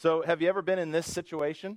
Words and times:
So, 0.00 0.22
have 0.22 0.40
you 0.40 0.48
ever 0.48 0.62
been 0.62 0.78
in 0.78 0.92
this 0.92 1.12
situation 1.12 1.76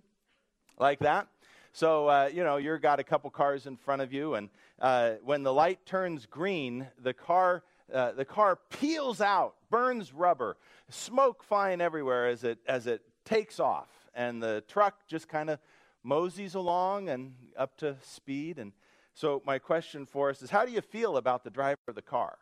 like 0.78 1.00
that? 1.00 1.28
So, 1.74 2.08
uh, 2.08 2.30
you 2.32 2.44
know, 2.44 2.58
you've 2.58 2.80
got 2.80 3.00
a 3.00 3.04
couple 3.04 3.32
cars 3.32 3.66
in 3.66 3.78
front 3.78 4.04
of 4.04 4.14
you, 4.14 4.36
and 4.36 4.50
uh, 4.80 5.14
when 5.24 5.42
the 5.42 5.52
light 5.52 5.88
turns 5.88 6.28
green, 6.28 6.86
the 7.02 7.16
car, 7.16 7.64
uh, 7.92 8.12
the 8.12 8.24
car 8.24 8.60
peels 8.70 9.22
out, 9.22 9.56
burns 9.72 10.14
rubber, 10.14 10.58
smoke 10.88 11.44
flying 11.44 11.82
everywhere 11.82 12.28
as 12.28 12.44
it, 12.44 12.60
as 12.68 12.86
it 12.86 13.02
takes 13.26 13.60
off. 13.60 13.90
And 14.14 14.40
the 14.40 14.64
truck 14.68 15.08
just 15.08 15.28
kind 15.28 15.50
of 15.50 15.58
moseys 16.04 16.54
along 16.54 17.10
and 17.10 17.34
up 17.58 17.76
to 17.78 17.96
speed. 18.04 18.60
And 18.60 18.72
so, 19.16 19.42
my 19.48 19.58
question 19.58 20.06
for 20.06 20.30
us 20.30 20.44
is 20.44 20.52
how 20.52 20.64
do 20.64 20.72
you 20.72 20.82
feel 20.82 21.18
about 21.18 21.44
the 21.44 21.50
driver 21.50 21.80
of 21.88 21.96
the 21.96 22.04
car 22.04 22.38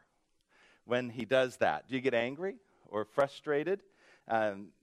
when 0.84 1.10
he 1.10 1.24
does 1.24 1.56
that? 1.58 1.88
Do 1.88 1.96
you 1.96 2.02
get 2.02 2.14
angry 2.14 2.58
or 2.86 3.06
frustrated? 3.06 3.80
Um, 4.28 4.74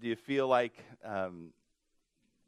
do 0.00 0.08
you 0.08 0.16
feel 0.16 0.46
like 0.48 0.72
um, 1.04 1.52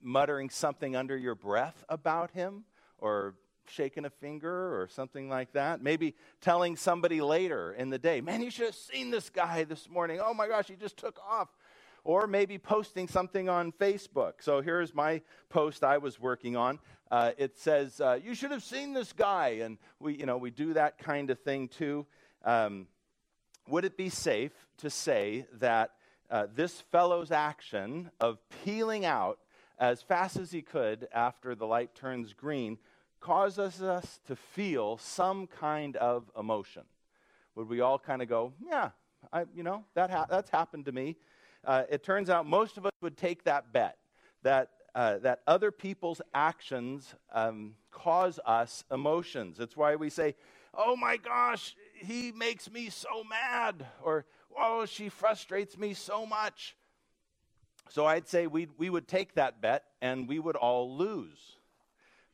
muttering 0.00 0.50
something 0.50 0.96
under 0.96 1.16
your 1.16 1.34
breath 1.34 1.84
about 1.88 2.30
him 2.30 2.64
or 2.98 3.34
shaking 3.70 4.04
a 4.04 4.10
finger 4.10 4.80
or 4.80 4.88
something 4.88 5.28
like 5.28 5.52
that. 5.52 5.82
Maybe 5.82 6.14
telling 6.40 6.76
somebody 6.76 7.20
later 7.20 7.72
in 7.72 7.90
the 7.90 7.98
day, 7.98 8.20
man, 8.20 8.42
you 8.42 8.50
should 8.50 8.66
have 8.66 8.74
seen 8.74 9.10
this 9.10 9.30
guy 9.30 9.64
this 9.64 9.88
morning. 9.88 10.20
Oh 10.22 10.34
my 10.34 10.48
gosh, 10.48 10.68
he 10.68 10.74
just 10.74 10.96
took 10.96 11.18
off. 11.28 11.48
Or 12.02 12.26
maybe 12.26 12.56
posting 12.56 13.08
something 13.08 13.50
on 13.50 13.72
Facebook. 13.72 14.34
So 14.40 14.62
here's 14.62 14.94
my 14.94 15.20
post 15.50 15.84
I 15.84 15.98
was 15.98 16.18
working 16.18 16.56
on. 16.56 16.78
Uh, 17.10 17.32
it 17.36 17.58
says, 17.58 18.00
uh, 18.00 18.18
"You 18.24 18.34
should 18.34 18.52
have 18.52 18.62
seen 18.62 18.94
this 18.94 19.12
guy," 19.12 19.58
and 19.62 19.76
we, 19.98 20.16
you 20.16 20.24
know, 20.24 20.38
we 20.38 20.50
do 20.50 20.72
that 20.72 20.96
kind 20.96 21.28
of 21.28 21.40
thing 21.40 21.68
too. 21.68 22.06
Um, 22.42 22.86
would 23.68 23.84
it 23.84 23.98
be 23.98 24.08
safe 24.08 24.52
to 24.78 24.88
say 24.88 25.46
that 25.58 25.90
uh, 26.30 26.46
this 26.54 26.80
fellow's 26.92 27.30
action 27.30 28.10
of 28.20 28.38
peeling 28.64 29.04
out 29.04 29.38
as 29.78 30.02
fast 30.02 30.36
as 30.36 30.52
he 30.52 30.62
could 30.62 31.08
after 31.12 31.54
the 31.54 31.66
light 31.66 31.94
turns 31.94 32.32
green 32.32 32.78
causes 33.18 33.82
us 33.82 34.20
to 34.26 34.36
feel 34.36 34.96
some 34.98 35.46
kind 35.46 35.96
of 35.96 36.30
emotion. 36.38 36.82
Would 37.54 37.68
we 37.68 37.80
all 37.80 37.98
kind 37.98 38.22
of 38.22 38.28
go, 38.28 38.52
yeah, 38.64 38.90
I, 39.32 39.44
you 39.54 39.62
know, 39.62 39.84
that 39.94 40.10
ha- 40.10 40.26
that's 40.28 40.50
happened 40.50 40.86
to 40.86 40.92
me? 40.92 41.16
Uh, 41.64 41.82
it 41.90 42.02
turns 42.02 42.30
out 42.30 42.46
most 42.46 42.78
of 42.78 42.86
us 42.86 42.92
would 43.02 43.16
take 43.16 43.44
that 43.44 43.72
bet 43.72 43.98
that, 44.42 44.70
uh, 44.94 45.18
that 45.18 45.40
other 45.46 45.70
people's 45.70 46.22
actions 46.32 47.14
um, 47.32 47.74
cause 47.90 48.40
us 48.46 48.84
emotions. 48.90 49.60
It's 49.60 49.76
why 49.76 49.96
we 49.96 50.08
say, 50.08 50.36
oh 50.72 50.96
my 50.96 51.16
gosh, 51.16 51.74
he 51.94 52.32
makes 52.32 52.70
me 52.70 52.88
so 52.88 53.24
mad, 53.28 53.86
or 54.02 54.24
oh, 54.58 54.86
she 54.86 55.08
frustrates 55.08 55.76
me 55.78 55.94
so 55.94 56.26
much. 56.26 56.76
So 57.88 58.06
I'd 58.06 58.28
say 58.28 58.46
we 58.46 58.68
we 58.78 58.88
would 58.88 59.08
take 59.08 59.34
that 59.34 59.60
bet 59.60 59.84
and 60.00 60.28
we 60.28 60.38
would 60.38 60.56
all 60.56 60.96
lose 60.96 61.56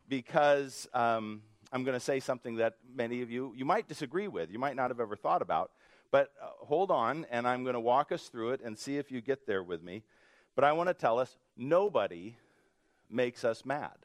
because 0.09 0.87
um, 0.93 1.43
I'm 1.73 1.83
going 1.83 1.97
to 1.97 2.05
say 2.05 2.21
something 2.21 2.57
that 2.57 2.75
many 2.95 3.23
of 3.23 3.31
you 3.31 3.55
you 3.57 3.65
might 3.65 3.89
disagree 3.89 4.29
with, 4.29 4.51
you 4.51 4.59
might 4.59 4.77
not 4.77 4.91
have 4.91 5.01
ever 5.01 5.17
thought 5.17 5.43
about. 5.43 5.71
But 6.11 6.31
uh, 6.41 6.47
hold 6.61 6.91
on, 6.91 7.27
and 7.31 7.49
I'm 7.49 7.65
going 7.65 7.75
to 7.75 7.81
walk 7.81 8.13
us 8.13 8.29
through 8.29 8.53
it 8.53 8.61
and 8.63 8.79
see 8.79 8.97
if 8.97 9.11
you 9.11 9.21
get 9.21 9.47
there 9.47 9.63
with 9.63 9.83
me. 9.83 10.05
But 10.55 10.65
I 10.65 10.73
want 10.73 10.89
to 10.89 10.95
tell 10.95 11.19
us 11.19 11.37
nobody 11.57 12.37
makes 13.11 13.45
us 13.45 13.65
mad. 13.65 13.97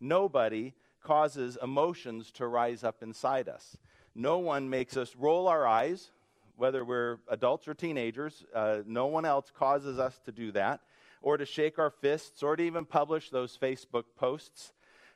Nobody 0.00 0.74
causes 1.02 1.56
emotions 1.62 2.30
to 2.32 2.46
rise 2.46 2.84
up 2.84 3.02
inside 3.02 3.48
us. 3.48 3.76
No 4.14 4.38
one 4.38 4.68
makes 4.68 4.96
us 4.96 5.14
roll 5.16 5.46
our 5.46 5.66
eyes 5.66 6.10
whether 6.58 6.84
we're 6.84 7.18
adults 7.28 7.68
or 7.68 7.74
teenagers, 7.74 8.44
uh, 8.52 8.78
no 8.84 9.06
one 9.06 9.24
else 9.24 9.50
causes 9.56 9.98
us 9.98 10.20
to 10.24 10.32
do 10.32 10.50
that, 10.52 10.80
or 11.22 11.36
to 11.36 11.46
shake 11.46 11.78
our 11.78 11.90
fists, 11.90 12.42
or 12.42 12.56
to 12.56 12.62
even 12.62 12.84
publish 12.84 13.30
those 13.30 13.56
Facebook 13.56 14.04
posts. 14.16 14.72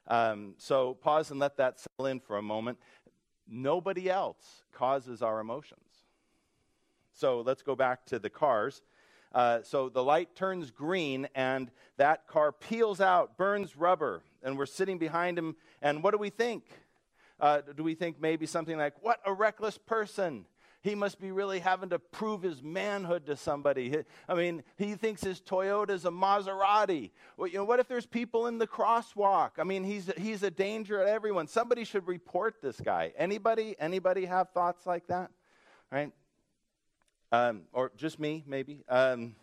Um, 0.07 0.55
so 0.57 0.95
pause 0.95 1.31
and 1.33 1.41
let 1.41 1.57
that 1.57 1.81
settle 1.81 2.07
in 2.07 2.21
for 2.21 2.37
a 2.37 2.43
moment. 2.43 2.79
Nobody 3.49 4.09
else 4.09 4.63
causes 4.73 5.21
our 5.21 5.41
emotions. 5.41 5.81
So 7.13 7.41
let's 7.41 7.63
go 7.63 7.75
back 7.75 8.07
to 8.07 8.21
the 8.21 8.31
cars. 8.31 8.81
Uh, 9.35 9.61
so 9.63 9.89
the 9.89 10.03
light 10.03 10.37
turns 10.37 10.71
green, 10.71 11.29
and 11.35 11.73
that 11.97 12.29
car 12.29 12.53
peels 12.53 13.01
out, 13.01 13.37
burns 13.37 13.77
rubber, 13.77 14.23
and 14.45 14.57
we're 14.57 14.67
sitting 14.67 14.99
behind 14.99 15.39
him. 15.39 15.57
And 15.81 16.05
what 16.05 16.13
do 16.13 16.19
we 16.19 16.31
think? 16.31 16.65
Uh, 17.41 17.63
do 17.77 17.83
we 17.83 17.97
think 17.97 18.21
maybe 18.21 18.47
something 18.47 18.79
like, 18.79 18.95
What 19.03 19.19
a 19.27 19.33
reckless 19.33 19.77
person? 19.77 20.45
He 20.83 20.97
must 20.97 21.21
be 21.21 21.31
really 21.31 21.61
having 21.61 21.91
to 21.91 21.99
prove 21.99 22.43
his 22.43 22.63
manhood 22.63 23.27
to 23.27 23.37
somebody. 23.37 23.97
I 24.29 24.35
mean, 24.35 24.65
he 24.77 24.95
thinks 24.95 25.23
his 25.23 25.41
Toyota's 25.41 26.05
a 26.05 26.11
Maserati. 26.11 27.13
Well, 27.37 27.47
you 27.47 27.59
know, 27.59 27.65
what 27.65 27.79
if 27.79 27.87
there's 27.87 28.07
people 28.07 28.49
in 28.49 28.59
the 28.59 28.67
crosswalk? 28.67 29.53
I 29.59 29.65
mean, 29.65 29.85
he's, 29.85 30.11
he's 30.19 30.43
a 30.43 30.51
danger 30.51 30.99
to 30.99 31.09
everyone. 31.09 31.47
Somebody 31.47 31.85
should 31.85 32.09
report 32.09 32.61
this 32.61 32.81
guy. 32.81 33.13
Anybody, 33.17 33.77
anybody 33.79 34.25
have 34.25 34.51
thoughts 34.51 34.85
like 34.85 35.07
that? 35.07 35.31
Right? 35.91 36.11
Um, 37.31 37.63
or 37.73 37.93
just 37.97 38.19
me, 38.19 38.43
maybe? 38.47 38.85
Um, 38.89 39.37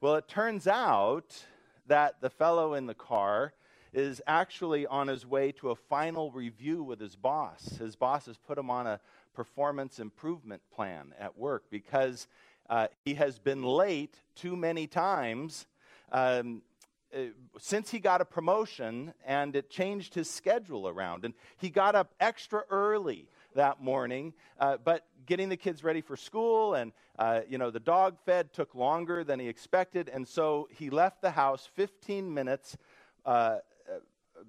well, 0.00 0.16
it 0.16 0.26
turns 0.26 0.66
out 0.66 1.44
that 1.86 2.20
the 2.20 2.30
fellow 2.30 2.74
in 2.74 2.86
the 2.86 2.94
car 2.94 3.54
is 3.94 4.20
actually 4.26 4.86
on 4.86 5.08
his 5.08 5.24
way 5.24 5.52
to 5.52 5.70
a 5.70 5.74
final 5.74 6.30
review 6.32 6.82
with 6.82 7.00
his 7.00 7.14
boss. 7.14 7.76
His 7.78 7.96
boss 7.96 8.26
has 8.26 8.36
put 8.36 8.58
him 8.58 8.68
on 8.68 8.86
a 8.86 9.00
performance 9.34 9.98
improvement 9.98 10.62
plan 10.74 11.14
at 11.18 11.38
work 11.38 11.64
because 11.70 12.26
uh, 12.68 12.88
he 13.04 13.14
has 13.14 13.38
been 13.38 13.62
late 13.62 14.20
too 14.34 14.56
many 14.56 14.86
times 14.86 15.66
um, 16.12 16.62
uh, 17.14 17.20
since 17.58 17.90
he 17.90 18.00
got 18.00 18.20
a 18.20 18.24
promotion 18.24 19.14
and 19.24 19.54
it 19.54 19.70
changed 19.70 20.14
his 20.14 20.28
schedule 20.28 20.88
around. 20.88 21.24
And 21.24 21.34
he 21.56 21.70
got 21.70 21.94
up 21.94 22.14
extra 22.18 22.64
early 22.70 23.28
that 23.54 23.80
morning, 23.80 24.34
uh, 24.58 24.78
but 24.84 25.06
getting 25.26 25.48
the 25.48 25.56
kids 25.56 25.84
ready 25.84 26.00
for 26.00 26.16
school 26.16 26.74
and 26.74 26.92
uh, 27.18 27.42
you 27.48 27.58
know 27.58 27.70
the 27.70 27.78
dog 27.78 28.18
fed 28.26 28.52
took 28.52 28.74
longer 28.74 29.22
than 29.22 29.38
he 29.38 29.46
expected, 29.46 30.08
and 30.12 30.26
so 30.26 30.68
he 30.72 30.90
left 30.90 31.22
the 31.22 31.30
house 31.30 31.68
15 31.74 32.34
minutes 32.34 32.76
uh, 33.24 33.28
uh, 33.28 33.58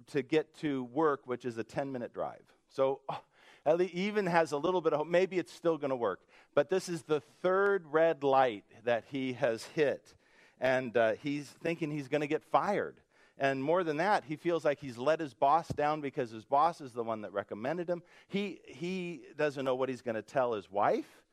to 0.08 0.22
get 0.22 0.56
to 0.60 0.84
work, 0.86 1.22
which 1.26 1.46
is 1.46 1.58
a 1.58 1.64
10 1.64 1.92
minute 1.92 2.14
drive. 2.14 2.44
So. 2.70 3.02
Oh, 3.10 3.20
Ellie 3.68 3.90
even 3.94 4.28
has 4.28 4.52
a 4.52 4.58
little 4.58 4.80
bit 4.80 4.94
of 4.94 5.00
hope. 5.00 5.08
Maybe 5.08 5.40
it's 5.40 5.52
still 5.52 5.78
going 5.78 5.90
to 5.90 5.96
work. 5.96 6.20
But 6.54 6.70
this 6.70 6.88
is 6.88 7.02
the 7.02 7.22
third 7.42 7.84
red 7.88 8.24
light 8.24 8.64
that 8.84 9.06
he 9.08 9.34
has 9.34 9.64
hit. 9.64 10.14
And 10.62 10.96
uh, 10.96 11.14
he's 11.14 11.48
thinking 11.48 11.90
he's 11.90 12.08
going 12.08 12.22
to 12.22 12.28
get 12.28 12.44
fired. 12.44 13.02
And 13.38 13.62
more 13.62 13.84
than 13.84 13.98
that, 13.98 14.24
he 14.26 14.36
feels 14.36 14.64
like 14.64 14.80
he's 14.80 14.98
let 14.98 15.20
his 15.20 15.34
boss 15.34 15.68
down 15.68 16.00
because 16.00 16.32
his 16.32 16.46
boss 16.46 16.80
is 16.80 16.94
the 16.94 17.04
one 17.04 17.22
that 17.22 17.34
recommended 17.34 17.90
him. 17.90 18.02
He, 18.28 18.62
he 18.66 19.24
doesn't 19.36 19.66
know 19.66 19.76
what 19.76 19.90
he's 19.90 20.02
going 20.02 20.16
to 20.16 20.22
tell 20.22 20.54
his 20.54 20.72
wife. 20.72 21.24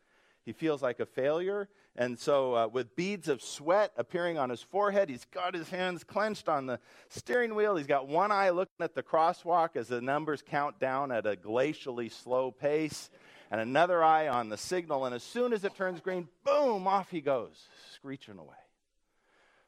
He 0.45 0.53
feels 0.53 0.83
like 0.83 1.01
a 1.01 1.07
failure. 1.07 1.69
And 1.95 2.19
so, 2.19 2.55
uh, 2.55 2.67
with 2.69 2.97
beads 2.97 3.29
of 3.29 3.43
sweat 3.43 3.93
appearing 3.97 4.39
on 4.39 4.51
his 4.51 4.63
forehead, 4.63 5.09
he's 5.09 5.27
got 5.27 5.55
his 5.55 5.69
hands 5.69 6.05
clenched 6.05 6.49
on 6.49 6.67
the 6.67 6.81
steering 7.09 7.55
wheel. 7.55 7.77
He's 7.77 7.87
got 7.87 8.09
one 8.09 8.33
eye 8.33 8.51
looking 8.51 8.81
at 8.81 8.95
the 8.95 9.03
crosswalk 9.03 9.77
as 9.77 9.89
the 9.89 10.01
numbers 10.01 10.43
count 10.43 10.81
down 10.81 11.13
at 11.13 11.27
a 11.27 11.37
glacially 11.37 12.11
slow 12.11 12.51
pace, 12.51 13.11
and 13.51 13.61
another 13.61 14.03
eye 14.03 14.29
on 14.29 14.49
the 14.49 14.57
signal. 14.57 15.05
And 15.05 15.15
as 15.15 15.23
soon 15.23 15.53
as 15.53 15.65
it 15.65 15.77
turns 15.77 16.01
green, 16.01 16.29
boom, 16.45 16.89
off 16.89 17.11
he 17.11 17.21
goes, 17.21 17.69
screeching 17.95 18.39
away. 18.39 18.57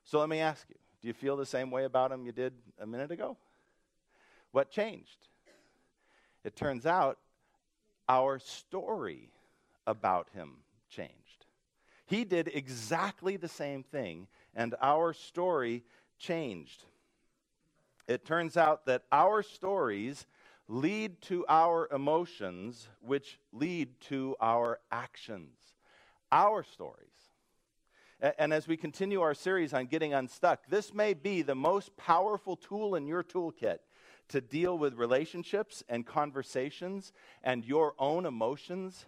So, 0.04 0.18
let 0.18 0.28
me 0.28 0.40
ask 0.40 0.66
you 0.68 0.76
do 1.02 1.08
you 1.08 1.14
feel 1.14 1.36
the 1.36 1.46
same 1.46 1.70
way 1.70 1.84
about 1.84 2.10
him 2.10 2.24
you 2.24 2.32
did 2.32 2.54
a 2.80 2.86
minute 2.86 3.10
ago? 3.10 3.36
What 4.52 4.70
changed? 4.70 5.28
It 6.42 6.56
turns 6.56 6.86
out 6.86 7.18
our 8.08 8.38
story 8.38 9.30
about 9.86 10.28
him 10.32 10.63
changed. 10.94 11.46
He 12.06 12.24
did 12.24 12.50
exactly 12.52 13.36
the 13.36 13.48
same 13.48 13.82
thing, 13.82 14.28
and 14.54 14.74
our 14.80 15.12
story 15.12 15.84
changed. 16.18 16.84
It 18.06 18.24
turns 18.24 18.56
out 18.56 18.86
that 18.86 19.04
our 19.10 19.42
stories 19.42 20.26
lead 20.68 21.20
to 21.22 21.44
our 21.48 21.88
emotions, 21.92 22.88
which 23.00 23.38
lead 23.52 24.00
to 24.08 24.36
our 24.40 24.80
actions. 24.92 25.58
Our 26.30 26.62
stories. 26.62 27.08
And 28.38 28.52
as 28.52 28.66
we 28.66 28.76
continue 28.76 29.20
our 29.20 29.34
series 29.34 29.74
on 29.74 29.86
getting 29.86 30.14
unstuck, 30.14 30.66
this 30.68 30.94
may 30.94 31.14
be 31.14 31.42
the 31.42 31.54
most 31.54 31.96
powerful 31.96 32.56
tool 32.56 32.94
in 32.94 33.06
your 33.06 33.22
toolkit 33.22 33.78
to 34.28 34.40
deal 34.40 34.78
with 34.78 34.94
relationships 34.94 35.82
and 35.88 36.06
conversations 36.06 37.12
and 37.42 37.64
your 37.64 37.94
own 37.98 38.24
emotions 38.24 39.04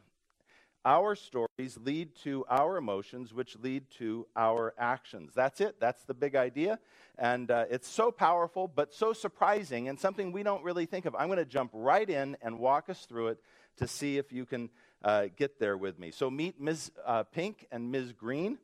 our 0.87 1.17
stories 1.17 1.79
lead 1.83 2.15
to 2.23 2.44
our 2.49 2.77
emotions, 2.77 3.35
which 3.35 3.59
lead 3.59 3.85
to 3.99 4.27
our 4.37 4.73
actions. 4.79 5.33
That's 5.35 5.61
it. 5.61 5.81
That's 5.81 6.05
the 6.05 6.15
big 6.15 6.37
idea. 6.37 6.79
And 7.19 7.50
uh, 7.50 7.65
it's 7.69 7.88
so 7.88 8.12
powerful, 8.12 8.69
but 8.69 8.94
so 8.94 9.12
surprising, 9.12 9.88
and 9.88 9.99
something 9.99 10.31
we 10.31 10.43
don't 10.43 10.62
really 10.62 10.87
think 10.87 11.05
of. 11.05 11.15
I'm 11.17 11.27
going 11.27 11.38
to 11.38 11.44
jump 11.44 11.73
right 11.75 12.09
in 12.09 12.37
and 12.41 12.59
walk 12.59 12.88
us 12.88 13.05
through 13.05 13.29
it 13.29 13.41
to 13.79 13.88
see 13.88 14.17
if 14.17 14.33
you 14.33 14.47
can 14.47 14.71
uh, 15.03 15.27
get 15.37 15.59
there 15.59 15.77
with 15.77 15.99
me. 15.99 16.11
So, 16.12 16.31
meet 16.31 16.61
Ms. 16.61 16.93
Uh, 17.05 17.25
Pink 17.25 17.67
and 17.73 17.91
Ms. 17.91 18.12
Green. 18.12 18.59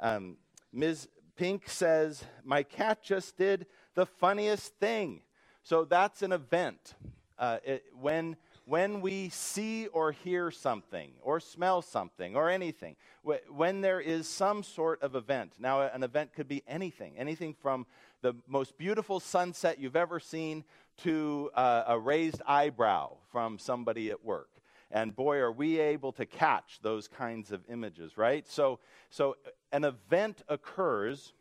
Um, 0.00 0.36
Ms. 0.72 1.08
Pink 1.36 1.68
says, 1.68 2.24
My 2.44 2.64
cat 2.64 3.02
just 3.02 3.36
did 3.38 3.66
the 3.94 4.06
funniest 4.06 4.74
thing. 4.80 5.22
So 5.62 5.84
that's 5.84 6.22
an 6.22 6.32
event. 6.32 6.94
Uh, 7.38 7.58
it, 7.64 7.84
when, 8.00 8.36
when 8.68 9.00
we 9.00 9.30
see 9.30 9.86
or 9.86 10.12
hear 10.12 10.50
something, 10.50 11.10
or 11.22 11.40
smell 11.40 11.80
something, 11.80 12.36
or 12.36 12.50
anything, 12.50 12.96
when 13.48 13.80
there 13.80 13.98
is 13.98 14.28
some 14.28 14.62
sort 14.62 15.02
of 15.02 15.14
event. 15.14 15.54
Now, 15.58 15.80
an 15.82 16.02
event 16.02 16.34
could 16.34 16.48
be 16.48 16.62
anything, 16.68 17.14
anything 17.16 17.54
from 17.54 17.86
the 18.20 18.34
most 18.46 18.76
beautiful 18.76 19.20
sunset 19.20 19.78
you've 19.78 19.96
ever 19.96 20.20
seen 20.20 20.64
to 20.98 21.50
uh, 21.54 21.84
a 21.86 21.98
raised 21.98 22.42
eyebrow 22.46 23.16
from 23.32 23.58
somebody 23.58 24.10
at 24.10 24.22
work. 24.22 24.50
And 24.90 25.16
boy, 25.16 25.38
are 25.38 25.52
we 25.52 25.78
able 25.78 26.12
to 26.12 26.26
catch 26.26 26.80
those 26.82 27.08
kinds 27.08 27.52
of 27.52 27.62
images, 27.70 28.18
right? 28.18 28.46
So, 28.46 28.80
so 29.08 29.36
an 29.72 29.84
event 29.84 30.42
occurs, 30.46 31.32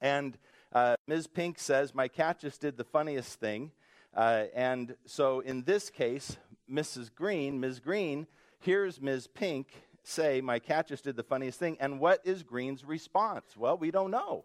and 0.00 0.36
uh, 0.72 0.96
Ms. 1.06 1.28
Pink 1.28 1.60
says, 1.60 1.94
My 1.94 2.08
cat 2.08 2.40
just 2.40 2.60
did 2.60 2.76
the 2.76 2.84
funniest 2.84 3.38
thing. 3.38 3.70
Uh, 4.14 4.44
and 4.54 4.96
so 5.06 5.40
in 5.40 5.62
this 5.62 5.90
case, 5.90 6.36
Mrs. 6.70 7.14
Green, 7.14 7.60
Ms. 7.60 7.80
Green, 7.80 8.26
hears 8.60 9.00
Ms. 9.00 9.26
Pink 9.26 9.68
say, 10.02 10.40
My 10.40 10.58
cat 10.58 10.86
just 10.88 11.04
did 11.04 11.16
the 11.16 11.22
funniest 11.22 11.58
thing. 11.58 11.76
And 11.80 12.00
what 12.00 12.20
is 12.24 12.42
Green's 12.42 12.84
response? 12.84 13.56
Well, 13.56 13.76
we 13.76 13.90
don't 13.90 14.10
know 14.10 14.44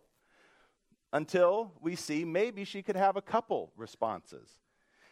until 1.13 1.71
we 1.81 1.95
see 1.95 2.25
maybe 2.25 2.65
she 2.65 2.81
could 2.81 2.95
have 2.95 3.15
a 3.15 3.21
couple 3.21 3.71
responses. 3.77 4.49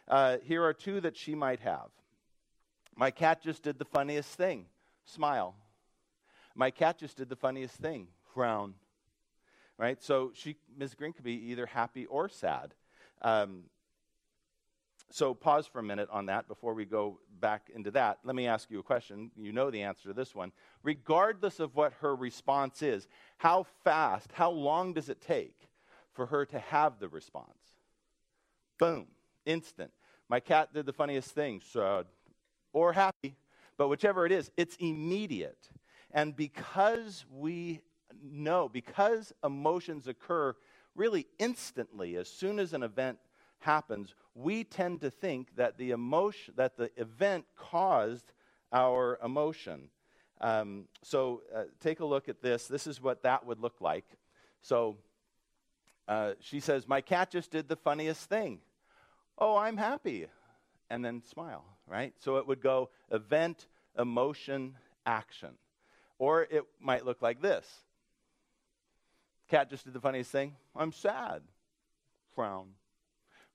Uh, 0.06 0.38
here 0.42 0.62
are 0.62 0.74
two 0.74 1.00
that 1.00 1.16
she 1.16 1.34
might 1.34 1.60
have. 1.60 1.88
My 2.96 3.10
cat 3.10 3.42
just 3.42 3.62
did 3.62 3.78
the 3.78 3.84
funniest 3.84 4.30
thing. 4.30 4.66
Smile. 5.04 5.54
My 6.54 6.70
cat 6.70 6.98
just 6.98 7.16
did 7.16 7.28
the 7.28 7.36
funniest 7.36 7.76
thing. 7.76 8.08
Frown. 8.34 8.74
Right? 9.78 10.00
So 10.02 10.30
she, 10.34 10.56
Ms. 10.76 10.94
Green 10.94 11.12
could 11.12 11.24
be 11.24 11.50
either 11.50 11.66
happy 11.66 12.06
or 12.06 12.28
sad. 12.28 12.74
Um, 13.22 13.64
so 15.14 15.32
pause 15.32 15.64
for 15.64 15.78
a 15.78 15.82
minute 15.82 16.08
on 16.10 16.26
that 16.26 16.48
before 16.48 16.74
we 16.74 16.84
go 16.84 17.20
back 17.40 17.70
into 17.72 17.92
that. 17.92 18.18
Let 18.24 18.34
me 18.34 18.48
ask 18.48 18.68
you 18.68 18.80
a 18.80 18.82
question. 18.82 19.30
You 19.36 19.52
know 19.52 19.70
the 19.70 19.82
answer 19.82 20.08
to 20.08 20.12
this 20.12 20.34
one. 20.34 20.50
Regardless 20.82 21.60
of 21.60 21.76
what 21.76 21.92
her 22.00 22.16
response 22.16 22.82
is, 22.82 23.06
how 23.36 23.64
fast, 23.84 24.32
how 24.32 24.50
long 24.50 24.92
does 24.92 25.08
it 25.08 25.20
take 25.20 25.68
for 26.14 26.26
her 26.26 26.44
to 26.46 26.58
have 26.58 26.98
the 26.98 27.08
response? 27.08 27.46
Boom, 28.76 29.06
instant. 29.46 29.92
My 30.28 30.40
cat 30.40 30.74
did 30.74 30.84
the 30.84 30.92
funniest 30.92 31.30
thing, 31.30 31.60
sad 31.60 32.06
or 32.72 32.92
happy, 32.92 33.36
but 33.76 33.86
whichever 33.86 34.26
it 34.26 34.32
is, 34.32 34.50
it's 34.56 34.74
immediate. 34.80 35.68
And 36.10 36.34
because 36.34 37.24
we 37.30 37.82
know, 38.20 38.68
because 38.68 39.32
emotions 39.44 40.08
occur 40.08 40.56
really 40.96 41.28
instantly 41.38 42.16
as 42.16 42.28
soon 42.28 42.58
as 42.58 42.72
an 42.72 42.82
event 42.82 43.18
happens, 43.64 44.14
we 44.34 44.64
tend 44.64 45.00
to 45.00 45.10
think 45.10 45.56
that 45.56 45.78
the 45.78 45.90
emotion, 45.90 46.54
that 46.56 46.76
the 46.76 46.90
event 46.96 47.44
caused 47.56 48.32
our 48.72 49.18
emotion. 49.22 49.88
Um, 50.40 50.86
so 51.02 51.42
uh, 51.54 51.64
take 51.80 52.00
a 52.00 52.04
look 52.04 52.28
at 52.28 52.42
this. 52.42 52.66
This 52.66 52.86
is 52.86 53.00
what 53.00 53.22
that 53.22 53.46
would 53.46 53.60
look 53.60 53.80
like. 53.80 54.06
So 54.62 54.96
uh, 56.08 56.32
she 56.40 56.60
says, 56.60 56.88
My 56.88 57.00
cat 57.00 57.30
just 57.30 57.50
did 57.50 57.68
the 57.68 57.76
funniest 57.76 58.28
thing. 58.28 58.60
Oh, 59.38 59.56
I'm 59.56 59.76
happy. 59.76 60.26
And 60.90 61.04
then 61.04 61.22
smile 61.24 61.64
right? 61.86 62.14
So 62.18 62.36
it 62.36 62.46
would 62.46 62.60
go 62.60 62.90
event, 63.10 63.66
emotion, 63.98 64.76
action. 65.06 65.50
Or 66.18 66.42
it 66.42 66.64
might 66.80 67.04
look 67.04 67.22
like 67.22 67.42
this 67.42 67.66
Cat 69.48 69.68
just 69.68 69.84
did 69.84 69.92
the 69.92 70.00
funniest 70.00 70.30
thing. 70.30 70.54
I'm 70.74 70.92
sad. 70.92 71.42
Frown. 72.34 72.68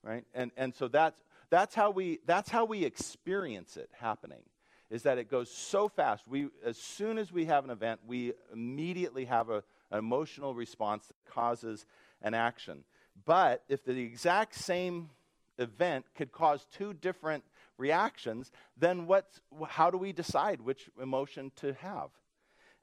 Right? 0.03 0.23
And, 0.33 0.51
and 0.55 0.73
so 0.73 0.87
that's, 0.87 1.21
that's, 1.49 1.75
how 1.75 1.91
we, 1.91 2.19
that's 2.25 2.49
how 2.49 2.65
we 2.65 2.85
experience 2.85 3.77
it 3.77 3.89
happening 3.99 4.41
is 4.89 5.03
that 5.03 5.17
it 5.17 5.29
goes 5.29 5.51
so 5.51 5.87
fast. 5.87 6.27
We, 6.27 6.47
as 6.65 6.77
soon 6.77 7.17
as 7.17 7.31
we 7.31 7.45
have 7.45 7.63
an 7.63 7.69
event, 7.69 7.99
we 8.07 8.33
immediately 8.51 9.25
have 9.25 9.49
a, 9.49 9.63
an 9.91 9.99
emotional 9.99 10.55
response 10.55 11.05
that 11.07 11.15
causes 11.31 11.85
an 12.21 12.33
action. 12.33 12.83
But 13.25 13.63
if 13.69 13.83
the 13.83 13.99
exact 13.99 14.55
same 14.55 15.09
event 15.57 16.05
could 16.15 16.31
cause 16.31 16.65
two 16.71 16.93
different 16.93 17.43
reactions, 17.77 18.51
then 18.77 19.05
what's, 19.05 19.41
how 19.67 19.91
do 19.91 19.97
we 19.97 20.11
decide 20.11 20.61
which 20.61 20.89
emotion 21.01 21.51
to 21.57 21.73
have? 21.73 22.09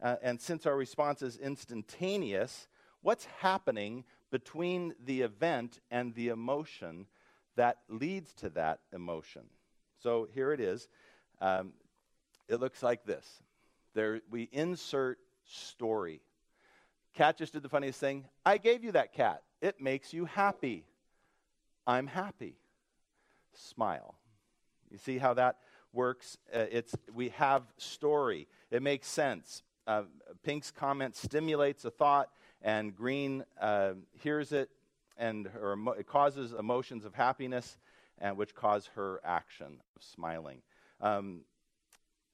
Uh, 0.03 0.17
and 0.23 0.41
since 0.41 0.67
our 0.67 0.77
response 0.77 1.23
is 1.23 1.37
instantaneous, 1.39 2.69
what's 3.03 3.25
happening 3.41 4.05
between 4.37 4.95
the 5.03 5.23
event 5.23 5.81
and 5.91 6.15
the 6.15 6.29
emotion 6.29 7.07
that 7.55 7.79
leads 7.89 8.35
to 8.35 8.51
that 8.51 8.81
emotion? 8.93 9.41
So 10.03 10.29
here 10.35 10.53
it 10.53 10.61
is. 10.61 10.89
Um, 11.41 11.73
it 12.47 12.61
looks 12.61 12.83
like 12.83 13.07
this. 13.07 13.27
There, 13.95 14.21
we 14.31 14.51
insert 14.53 15.19
story. 15.47 16.21
Cat 17.15 17.39
just 17.39 17.55
did 17.55 17.63
the 17.63 17.71
funniest 17.71 17.99
thing. 17.99 18.27
I 18.45 18.59
gave 18.59 18.85
you 18.85 18.93
that 18.93 19.15
cat. 19.15 19.43
It 19.63 19.81
makes 19.81 20.13
you 20.13 20.27
happy. 20.27 20.85
I'm 21.87 22.07
happy. 22.07 22.59
Smile. 23.55 24.17
You 24.91 24.99
see 24.99 25.17
how 25.17 25.33
that 25.33 25.57
works? 25.95 26.37
Uh, 26.55 26.67
it's, 26.71 26.95
we 27.15 27.31
have 27.31 27.63
story, 27.79 28.49
it 28.71 28.83
makes 28.83 29.09
sense. 29.09 29.63
Uh, 29.87 30.03
Pink's 30.43 30.71
comment 30.71 31.17
stimulates 31.17 31.87
a 31.87 31.91
thought, 31.91 32.29
and 32.63 32.95
Green 32.95 33.45
uh, 33.61 33.93
hears 34.21 34.53
it, 34.53 34.71
and 35.17 35.47
her, 35.47 35.77
it 35.99 36.07
causes 36.07 36.53
emotions 36.53 37.05
of 37.05 37.15
happiness, 37.15 37.79
and 38.19 38.37
which 38.37 38.55
cause 38.55 38.89
her 38.95 39.21
action 39.25 39.81
of 39.97 40.03
smiling. 40.03 40.63
Um, 41.01 41.43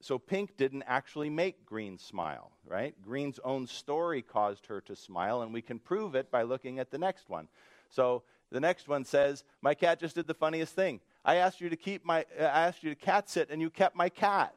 so 0.01 0.19
Pink 0.19 0.57
didn't 0.57 0.83
actually 0.87 1.31
make 1.31 1.65
Green 1.65 1.97
smile, 1.97 2.51
right? 2.67 2.95
Green's 3.03 3.39
own 3.45 3.67
story 3.67 4.21
caused 4.21 4.67
her 4.67 4.81
to 4.83 4.97
smile, 4.97 5.43
and 5.43 5.53
we 5.53 5.63
can 5.63 5.79
prove 5.79 6.15
it 6.15 6.31
by 6.31 6.43
looking 6.43 6.79
at 6.79 6.91
the 6.91 6.99
next 6.99 7.29
one. 7.29 7.49
So 7.89 8.25
the 8.51 8.61
next 8.61 8.89
one 8.89 9.05
says, 9.05 9.45
My 9.61 9.75
cat 9.75 10.01
just 10.01 10.17
did 10.17 10.27
the 10.27 10.35
funniest 10.35 10.75
thing. 10.75 11.01
I 11.25 11.37
asked 11.37 11.61
you 11.61 11.69
to 11.69 11.77
keep 11.77 12.05
my, 12.05 12.25
I 12.39 12.43
asked 12.43 12.83
you 12.83 12.91
to 12.91 12.97
cat 12.97 13.31
sit 13.31 13.49
and 13.51 13.63
you 13.63 13.71
kept 13.71 13.95
my 13.95 14.09
cat. 14.09 14.55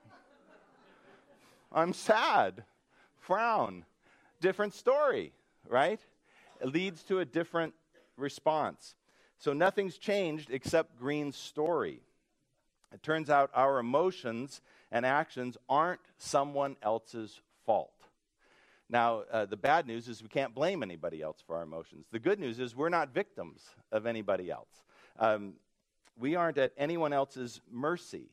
I'm 1.72 1.94
sad. 1.94 2.64
Frown. 3.20 3.86
Different 4.42 4.74
story, 4.74 5.32
right? 5.70 6.00
It 6.62 6.68
leads 6.68 7.04
to 7.04 7.20
a 7.20 7.26
different 7.26 7.74
response. 8.18 8.96
So 9.38 9.54
nothing's 9.54 9.98
changed 9.98 10.50
except 10.52 10.98
Green's 10.98 11.36
story. 11.36 12.02
It 12.94 13.04
turns 13.04 13.30
out 13.30 13.52
our 13.54 13.80
emotions 13.80 14.62
and 14.92 15.06
actions 15.06 15.58
aren't 15.68 16.00
someone 16.18 16.78
else's 16.82 17.42
fault. 17.66 17.92
Now, 18.90 19.24
uh, 19.32 19.46
the 19.46 19.58
bad 19.58 19.88
news 19.88 20.08
is 20.08 20.22
we 20.22 20.30
can't 20.30 20.54
blame 20.54 20.84
anybody 20.84 21.22
else 21.22 21.44
for 21.46 21.58
our 21.58 21.64
emotions. 21.64 22.06
The 22.12 22.20
good 22.20 22.40
news 22.40 22.60
is 22.60 22.76
we're 22.76 22.90
not 22.90 23.14
victims 23.14 23.62
of 23.92 24.06
anybody 24.06 24.52
else. 24.52 24.70
Um, 25.20 25.54
we 26.18 26.36
aren't 26.36 26.58
at 26.58 26.72
anyone 26.78 27.12
else's 27.12 27.62
mercy. 27.72 28.30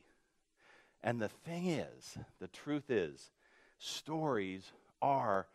And 1.03 1.19
the 1.19 1.27
thing 1.27 1.67
is, 1.67 2.17
the 2.39 2.47
truth 2.47 2.89
is, 2.89 3.31
stories 3.79 4.71
are 5.01 5.47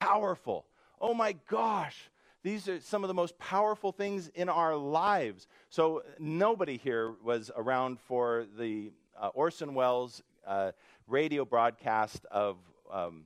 powerful. 0.00 0.66
Oh 1.00 1.12
my 1.12 1.34
gosh, 1.48 2.10
these 2.42 2.68
are 2.68 2.80
some 2.80 3.04
of 3.04 3.08
the 3.08 3.14
most 3.14 3.38
powerful 3.38 3.92
things 3.92 4.28
in 4.28 4.48
our 4.48 4.76
lives. 4.76 5.46
So, 5.68 6.02
nobody 6.18 6.78
here 6.78 7.14
was 7.22 7.50
around 7.54 8.00
for 8.00 8.46
the 8.58 8.92
uh, 9.20 9.28
Orson 9.34 9.74
Welles 9.74 10.22
uh, 10.46 10.72
radio 11.06 11.44
broadcast 11.44 12.24
of 12.30 12.56
um, 12.90 13.24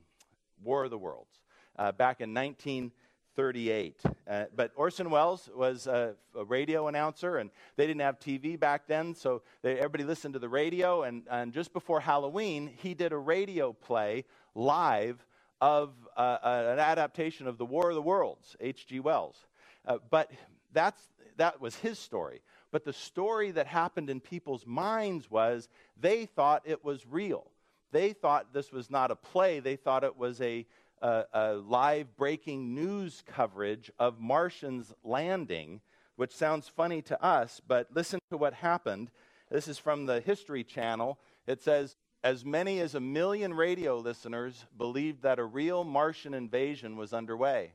War 0.63 0.83
of 0.83 0.91
the 0.91 0.97
Worlds 0.97 1.39
uh, 1.77 1.91
back 1.91 2.21
in 2.21 2.33
19. 2.33 2.91
38. 3.35 4.01
Uh, 4.29 4.43
but 4.55 4.71
Orson 4.75 5.09
Welles 5.09 5.49
was 5.55 5.87
a, 5.87 6.15
a, 6.35 6.43
radio 6.43 6.89
announcer, 6.89 7.37
and 7.37 7.49
they 7.77 7.87
didn't 7.87 8.01
have 8.01 8.19
TV 8.19 8.59
back 8.59 8.87
then, 8.87 9.15
so 9.15 9.41
they, 9.61 9.77
everybody 9.77 10.03
listened 10.03 10.33
to 10.33 10.39
the 10.39 10.49
radio. 10.49 11.03
And, 11.03 11.23
and, 11.29 11.53
just 11.53 11.71
before 11.71 12.01
Halloween, 12.01 12.69
he 12.81 12.93
did 12.93 13.13
a 13.13 13.17
radio 13.17 13.71
play 13.71 14.25
live 14.53 15.25
of 15.61 15.93
uh, 16.17 16.19
uh, 16.19 16.67
an 16.73 16.79
adaptation 16.79 17.47
of 17.47 17.57
The 17.57 17.65
War 17.65 17.89
of 17.89 17.95
the 17.95 18.01
Worlds, 18.01 18.57
H.G. 18.59 18.99
Wells. 18.99 19.37
Uh, 19.85 19.99
but 20.09 20.31
that's, 20.73 21.01
that 21.37 21.61
was 21.61 21.75
his 21.75 21.99
story. 21.99 22.41
But 22.71 22.83
the 22.83 22.93
story 22.93 23.51
that 23.51 23.67
happened 23.67 24.09
in 24.09 24.19
people's 24.19 24.65
minds 24.65 25.29
was 25.29 25.69
they 25.99 26.25
thought 26.25 26.63
it 26.65 26.83
was 26.83 27.05
real. 27.05 27.51
They 27.91 28.13
thought 28.13 28.53
this 28.53 28.71
was 28.71 28.89
not 28.89 29.11
a 29.11 29.15
play, 29.15 29.59
they 29.59 29.75
thought 29.75 30.03
it 30.03 30.17
was 30.17 30.41
a 30.41 30.65
a, 31.01 31.25
a 31.33 31.53
live 31.53 32.15
breaking 32.15 32.75
news 32.75 33.23
coverage 33.25 33.91
of 33.99 34.19
Martians 34.19 34.93
landing, 35.03 35.81
which 36.15 36.31
sounds 36.31 36.67
funny 36.67 37.01
to 37.03 37.23
us, 37.23 37.61
but 37.67 37.87
listen 37.93 38.19
to 38.29 38.37
what 38.37 38.53
happened. 38.53 39.09
This 39.49 39.67
is 39.67 39.77
from 39.77 40.05
the 40.05 40.21
History 40.21 40.63
Channel. 40.63 41.19
It 41.47 41.61
says 41.61 41.97
as 42.23 42.45
many 42.45 42.79
as 42.79 42.93
a 42.93 42.99
million 42.99 43.53
radio 43.53 43.97
listeners 43.97 44.65
believed 44.77 45.23
that 45.23 45.39
a 45.39 45.43
real 45.43 45.83
Martian 45.83 46.33
invasion 46.33 46.95
was 46.95 47.13
underway. 47.13 47.73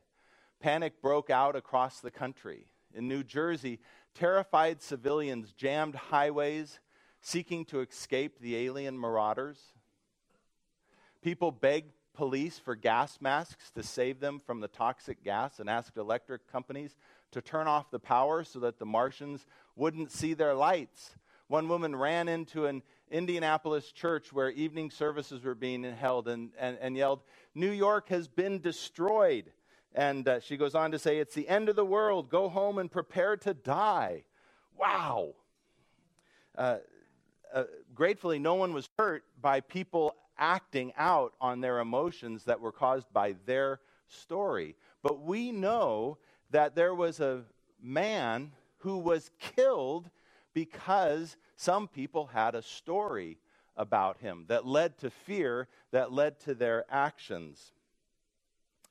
Panic 0.59 1.01
broke 1.01 1.29
out 1.29 1.55
across 1.55 1.99
the 1.99 2.11
country. 2.11 2.67
In 2.93 3.07
New 3.07 3.23
Jersey, 3.23 3.79
terrified 4.15 4.81
civilians 4.81 5.51
jammed 5.51 5.95
highways 5.95 6.79
seeking 7.19 7.65
to 7.65 7.81
escape 7.81 8.39
the 8.39 8.55
alien 8.55 8.97
marauders. 8.97 9.59
People 11.21 11.51
begged 11.51 11.91
police 12.13 12.57
for 12.57 12.75
gas 12.75 13.19
masks 13.21 13.69
to 13.71 13.83
save 13.83 14.19
them 14.19 14.39
from 14.39 14.61
the 14.61 14.67
toxic 14.67 15.23
gas 15.23 15.59
and 15.59 15.69
asked 15.69 15.97
electric 15.97 16.49
companies 16.51 16.95
to 17.31 17.41
turn 17.41 17.67
off 17.67 17.91
the 17.91 17.99
power 17.99 18.43
so 18.43 18.59
that 18.59 18.79
the 18.79 18.85
Martians 18.85 19.45
wouldn't 19.75 20.11
see 20.11 20.33
their 20.33 20.55
lights. 20.55 21.15
One 21.47 21.67
woman 21.67 21.95
ran 21.95 22.27
into 22.27 22.65
an 22.65 22.81
Indianapolis 23.11 23.91
church 23.91 24.33
where 24.33 24.49
evening 24.49 24.91
services 24.91 25.43
were 25.43 25.55
being 25.55 25.83
held 25.83 26.27
and, 26.27 26.51
and, 26.59 26.77
and 26.81 26.95
yelled, 26.95 27.21
New 27.55 27.71
York 27.71 28.09
has 28.09 28.27
been 28.27 28.59
destroyed. 28.59 29.51
And 29.93 30.27
uh, 30.27 30.39
she 30.39 30.57
goes 30.57 30.75
on 30.75 30.91
to 30.91 30.99
say, 30.99 31.17
It's 31.17 31.33
the 31.33 31.47
end 31.47 31.69
of 31.69 31.75
the 31.75 31.85
world. 31.85 32.29
Go 32.29 32.49
home 32.49 32.77
and 32.77 32.91
prepare 32.91 33.37
to 33.37 33.53
die. 33.53 34.23
Wow. 34.77 35.33
Uh, 36.55 36.77
uh, 37.53 37.63
gratefully, 37.95 38.39
no 38.39 38.55
one 38.55 38.73
was 38.73 38.89
hurt 38.97 39.23
by 39.41 39.61
people 39.61 40.15
acting 40.37 40.93
out 40.97 41.33
on 41.41 41.61
their 41.61 41.79
emotions 41.79 42.43
that 42.43 42.59
were 42.59 42.71
caused 42.71 43.11
by 43.11 43.35
their 43.45 43.79
story. 44.07 44.75
But 45.01 45.21
we 45.21 45.51
know 45.51 46.17
that 46.51 46.75
there 46.75 46.93
was 46.93 47.19
a 47.19 47.43
man 47.81 48.51
who 48.79 48.97
was 48.97 49.31
killed 49.39 50.09
because 50.57 51.37
some 51.55 51.87
people 51.87 52.25
had 52.25 52.55
a 52.55 52.63
story 52.63 53.37
about 53.75 54.17
him 54.17 54.45
that 54.47 54.65
led 54.65 54.97
to 54.97 55.11
fear, 55.11 55.67
that 55.91 56.11
led 56.11 56.39
to 56.39 56.55
their 56.55 56.83
actions. 56.89 57.73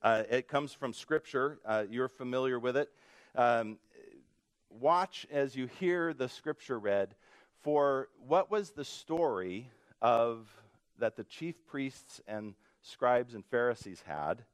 Uh, 0.00 0.22
it 0.30 0.46
comes 0.46 0.72
from 0.72 0.92
Scripture. 0.92 1.58
Uh, 1.66 1.82
you're 1.90 2.06
familiar 2.06 2.60
with 2.60 2.76
it. 2.76 2.88
Um, 3.34 3.78
watch 4.70 5.26
as 5.28 5.56
you 5.56 5.66
hear 5.80 6.14
the 6.14 6.28
Scripture 6.28 6.78
read 6.78 7.16
for 7.64 8.10
what 8.24 8.48
was 8.48 8.70
the 8.70 8.84
story 8.84 9.68
of 10.00 10.46
that 11.00 11.16
the 11.16 11.24
chief 11.24 11.56
priests 11.66 12.20
and 12.28 12.54
scribes 12.80 13.34
and 13.34 13.44
Pharisees 13.44 14.04
had, 14.06 14.44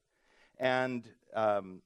and 0.58 1.06
um, 1.34 1.82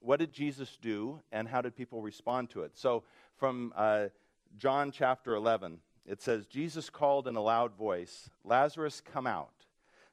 what 0.00 0.18
did 0.18 0.32
Jesus 0.32 0.78
do, 0.80 1.20
and 1.32 1.48
how 1.48 1.60
did 1.60 1.76
people 1.76 2.02
respond 2.02 2.50
to 2.50 2.62
it? 2.62 2.72
So, 2.76 3.04
from 3.38 3.72
uh, 3.76 4.06
John 4.56 4.90
chapter 4.90 5.34
11, 5.34 5.78
it 6.04 6.20
says, 6.20 6.46
Jesus 6.46 6.90
called 6.90 7.28
in 7.28 7.36
a 7.36 7.40
loud 7.40 7.74
voice, 7.74 8.30
Lazarus, 8.44 9.00
come 9.00 9.26
out. 9.26 9.52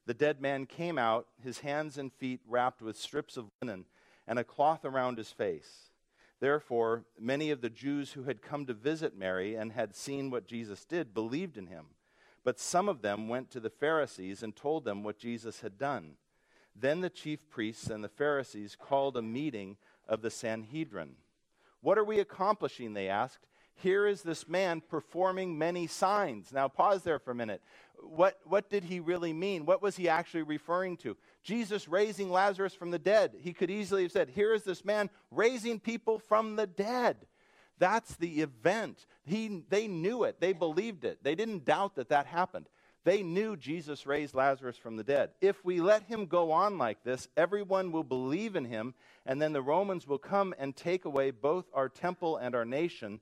The 0.05 0.13
dead 0.13 0.39
man 0.39 0.67
came 0.67 0.97
out, 0.97 1.27
his 1.43 1.59
hands 1.59 1.97
and 1.97 2.13
feet 2.13 2.41
wrapped 2.47 2.81
with 2.81 2.97
strips 2.97 3.37
of 3.37 3.49
linen 3.61 3.85
and 4.27 4.37
a 4.37 4.43
cloth 4.43 4.85
around 4.85 5.17
his 5.17 5.31
face. 5.31 5.89
Therefore, 6.39 7.05
many 7.19 7.49
of 7.49 7.61
the 7.61 7.69
Jews 7.69 8.11
who 8.11 8.23
had 8.23 8.41
come 8.41 8.65
to 8.65 8.73
visit 8.73 9.17
Mary 9.17 9.55
and 9.55 9.71
had 9.71 9.95
seen 9.95 10.29
what 10.29 10.45
Jesus 10.45 10.85
did 10.85 11.13
believed 11.13 11.57
in 11.57 11.67
him. 11.67 11.85
But 12.43 12.59
some 12.59 12.87
of 12.87 13.01
them 13.01 13.27
went 13.27 13.49
to 13.51 13.59
the 13.59 13.69
Pharisees 13.69 14.43
and 14.43 14.55
told 14.55 14.85
them 14.85 15.03
what 15.03 15.17
Jesus 15.17 15.61
had 15.61 15.79
done. 15.79 16.17
Then 16.75 17.01
the 17.01 17.09
chief 17.09 17.39
priests 17.49 17.89
and 17.89 18.03
the 18.03 18.09
Pharisees 18.09 18.75
called 18.79 19.17
a 19.17 19.21
meeting 19.21 19.77
of 20.07 20.21
the 20.21 20.29
Sanhedrin. 20.29 21.15
What 21.81 21.97
are 21.97 22.03
we 22.03 22.19
accomplishing? 22.19 22.93
They 22.93 23.09
asked. 23.09 23.45
Here 23.75 24.07
is 24.07 24.21
this 24.21 24.47
man 24.47 24.81
performing 24.81 25.57
many 25.57 25.87
signs. 25.87 26.53
Now, 26.53 26.67
pause 26.67 27.03
there 27.03 27.19
for 27.19 27.31
a 27.31 27.35
minute. 27.35 27.61
What, 27.99 28.39
what 28.45 28.69
did 28.69 28.85
he 28.85 28.99
really 28.99 29.33
mean? 29.33 29.65
What 29.65 29.81
was 29.81 29.97
he 29.97 30.07
actually 30.07 30.43
referring 30.43 30.97
to? 30.97 31.17
Jesus 31.43 31.87
raising 31.87 32.29
Lazarus 32.29 32.73
from 32.73 32.91
the 32.91 32.99
dead. 32.99 33.33
He 33.41 33.53
could 33.53 33.69
easily 33.69 34.03
have 34.03 34.11
said, 34.11 34.29
Here 34.29 34.53
is 34.53 34.63
this 34.63 34.85
man 34.85 35.09
raising 35.29 35.79
people 35.79 36.19
from 36.19 36.55
the 36.55 36.67
dead. 36.67 37.17
That's 37.77 38.15
the 38.15 38.41
event. 38.41 39.05
He, 39.25 39.63
they 39.69 39.87
knew 39.87 40.23
it, 40.23 40.39
they 40.39 40.53
believed 40.53 41.03
it, 41.03 41.23
they 41.23 41.35
didn't 41.35 41.65
doubt 41.65 41.95
that 41.95 42.09
that 42.09 42.25
happened. 42.25 42.67
They 43.03 43.21
knew 43.21 43.55
Jesus 43.55 44.07
raised 44.07 44.33
Lazarus 44.33 44.77
from 44.77 44.97
the 44.97 45.03
dead. 45.03 45.29
If 45.39 45.63
we 45.63 45.79
let 45.79 46.03
him 46.03 46.25
go 46.25 46.51
on 46.51 46.79
like 46.79 47.03
this, 47.03 47.27
everyone 47.37 47.91
will 47.91 48.03
believe 48.03 48.55
in 48.55 48.65
him, 48.65 48.95
and 49.25 49.41
then 49.41 49.53
the 49.53 49.61
Romans 49.61 50.07
will 50.07 50.17
come 50.17 50.53
and 50.57 50.75
take 50.75 51.05
away 51.05 51.31
both 51.31 51.65
our 51.73 51.89
temple 51.89 52.37
and 52.37 52.55
our 52.55 52.65
nation. 52.65 53.19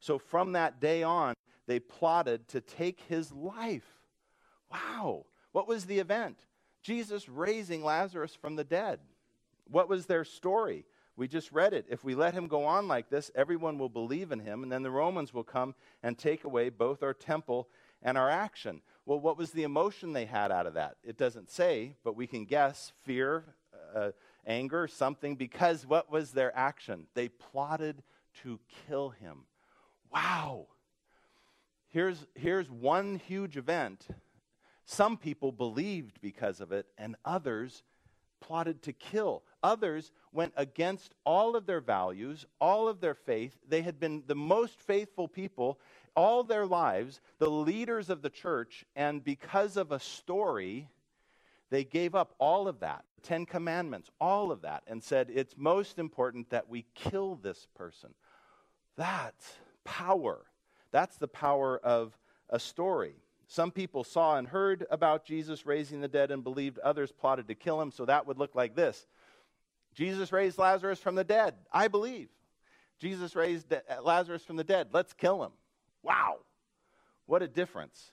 So 0.00 0.18
from 0.18 0.52
that 0.52 0.80
day 0.80 1.02
on, 1.02 1.34
they 1.66 1.80
plotted 1.80 2.48
to 2.48 2.60
take 2.60 3.00
his 3.08 3.32
life. 3.32 3.86
Wow. 4.70 5.26
What 5.52 5.68
was 5.68 5.86
the 5.86 5.98
event? 5.98 6.38
Jesus 6.82 7.28
raising 7.28 7.84
Lazarus 7.84 8.34
from 8.34 8.56
the 8.56 8.64
dead. 8.64 9.00
What 9.70 9.88
was 9.88 10.06
their 10.06 10.24
story? 10.24 10.84
We 11.16 11.28
just 11.28 11.52
read 11.52 11.72
it. 11.72 11.86
If 11.88 12.02
we 12.04 12.14
let 12.14 12.34
him 12.34 12.48
go 12.48 12.64
on 12.64 12.88
like 12.88 13.08
this, 13.08 13.30
everyone 13.34 13.78
will 13.78 13.88
believe 13.88 14.32
in 14.32 14.40
him, 14.40 14.64
and 14.64 14.72
then 14.72 14.82
the 14.82 14.90
Romans 14.90 15.32
will 15.32 15.44
come 15.44 15.74
and 16.02 16.18
take 16.18 16.44
away 16.44 16.70
both 16.70 17.02
our 17.02 17.14
temple 17.14 17.68
and 18.02 18.18
our 18.18 18.28
action. 18.28 18.82
Well, 19.06 19.20
what 19.20 19.38
was 19.38 19.52
the 19.52 19.62
emotion 19.62 20.12
they 20.12 20.24
had 20.24 20.50
out 20.50 20.66
of 20.66 20.74
that? 20.74 20.96
It 21.04 21.16
doesn't 21.16 21.50
say, 21.50 21.94
but 22.02 22.16
we 22.16 22.26
can 22.26 22.44
guess 22.44 22.92
fear, 23.04 23.44
uh, 23.94 24.10
anger, 24.46 24.88
something, 24.88 25.36
because 25.36 25.86
what 25.86 26.10
was 26.10 26.32
their 26.32 26.56
action? 26.56 27.06
They 27.14 27.28
plotted 27.28 28.02
to 28.42 28.58
kill 28.86 29.10
him. 29.10 29.44
Wow. 30.12 30.66
Here's, 31.88 32.26
here's 32.34 32.70
one 32.70 33.16
huge 33.16 33.56
event. 33.56 34.06
Some 34.84 35.16
people 35.16 35.52
believed 35.52 36.20
because 36.20 36.60
of 36.60 36.72
it, 36.72 36.86
and 36.98 37.16
others 37.24 37.82
plotted 38.40 38.82
to 38.82 38.92
kill. 38.92 39.42
Others 39.62 40.12
went 40.32 40.52
against 40.56 41.14
all 41.24 41.56
of 41.56 41.66
their 41.66 41.80
values, 41.80 42.44
all 42.60 42.88
of 42.88 43.00
their 43.00 43.14
faith. 43.14 43.56
They 43.66 43.82
had 43.82 43.98
been 43.98 44.22
the 44.26 44.34
most 44.34 44.80
faithful 44.80 45.28
people 45.28 45.78
all 46.16 46.44
their 46.44 46.66
lives, 46.66 47.20
the 47.38 47.50
leaders 47.50 48.08
of 48.08 48.22
the 48.22 48.30
church, 48.30 48.84
and 48.94 49.24
because 49.24 49.76
of 49.76 49.90
a 49.90 49.98
story, 49.98 50.88
they 51.70 51.82
gave 51.84 52.14
up 52.14 52.34
all 52.38 52.68
of 52.68 52.80
that 52.80 53.04
Ten 53.24 53.46
Commandments, 53.46 54.10
all 54.20 54.52
of 54.52 54.62
that, 54.62 54.84
and 54.86 55.02
said, 55.02 55.30
It's 55.34 55.56
most 55.56 55.98
important 55.98 56.50
that 56.50 56.68
we 56.68 56.84
kill 56.94 57.34
this 57.34 57.66
person. 57.74 58.10
That's 58.96 59.54
power. 59.82 60.44
That's 60.92 61.16
the 61.16 61.26
power 61.26 61.78
of 61.78 62.16
a 62.48 62.60
story. 62.60 63.16
Some 63.48 63.70
people 63.70 64.04
saw 64.04 64.36
and 64.36 64.46
heard 64.46 64.86
about 64.90 65.24
Jesus 65.24 65.66
raising 65.66 66.00
the 66.00 66.08
dead 66.08 66.30
and 66.30 66.44
believed, 66.44 66.78
others 66.78 67.12
plotted 67.12 67.48
to 67.48 67.54
kill 67.54 67.80
him, 67.80 67.90
so 67.90 68.04
that 68.04 68.26
would 68.26 68.38
look 68.38 68.54
like 68.54 68.76
this 68.76 69.06
Jesus 69.94 70.32
raised 70.32 70.58
Lazarus 70.58 70.98
from 71.00 71.14
the 71.14 71.24
dead. 71.24 71.54
I 71.72 71.88
believe. 71.88 72.28
Jesus 72.98 73.34
raised 73.34 73.72
uh, 73.72 73.80
Lazarus 74.02 74.44
from 74.44 74.56
the 74.56 74.64
dead. 74.64 74.88
Let's 74.92 75.12
kill 75.12 75.42
him. 75.42 75.50
Wow, 76.02 76.38
what 77.26 77.42
a 77.42 77.48
difference. 77.48 78.12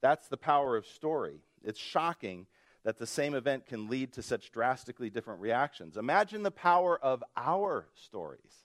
That's 0.00 0.28
the 0.28 0.36
power 0.36 0.76
of 0.76 0.86
story. 0.86 1.40
It's 1.64 1.80
shocking 1.80 2.46
that 2.84 2.98
the 2.98 3.06
same 3.06 3.34
event 3.34 3.66
can 3.66 3.88
lead 3.88 4.12
to 4.12 4.22
such 4.22 4.52
drastically 4.52 5.10
different 5.10 5.40
reactions. 5.40 5.96
Imagine 5.96 6.42
the 6.42 6.50
power 6.50 6.98
of 7.02 7.24
our 7.36 7.86
stories 7.94 8.64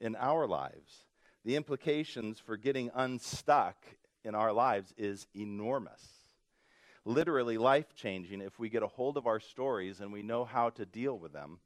in 0.00 0.14
our 0.16 0.46
lives. 0.46 1.04
The 1.44 1.56
implications 1.56 2.38
for 2.38 2.56
getting 2.56 2.90
unstuck 2.94 3.76
in 4.24 4.34
our 4.34 4.52
lives 4.52 4.92
is 4.98 5.26
enormous. 5.34 6.06
Literally 7.06 7.56
life 7.56 7.94
changing 7.94 8.42
if 8.42 8.58
we 8.58 8.68
get 8.68 8.82
a 8.82 8.86
hold 8.86 9.16
of 9.16 9.26
our 9.26 9.40
stories 9.40 10.00
and 10.00 10.12
we 10.12 10.22
know 10.22 10.44
how 10.44 10.68
to 10.70 10.84
deal 10.84 11.18
with 11.18 11.32
them. 11.32 11.60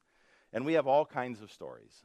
And 0.53 0.65
we 0.65 0.75
have 0.75 0.87
all 0.87 1.05
kinds 1.05 1.43
of 1.43 1.51
stories. 1.51 2.05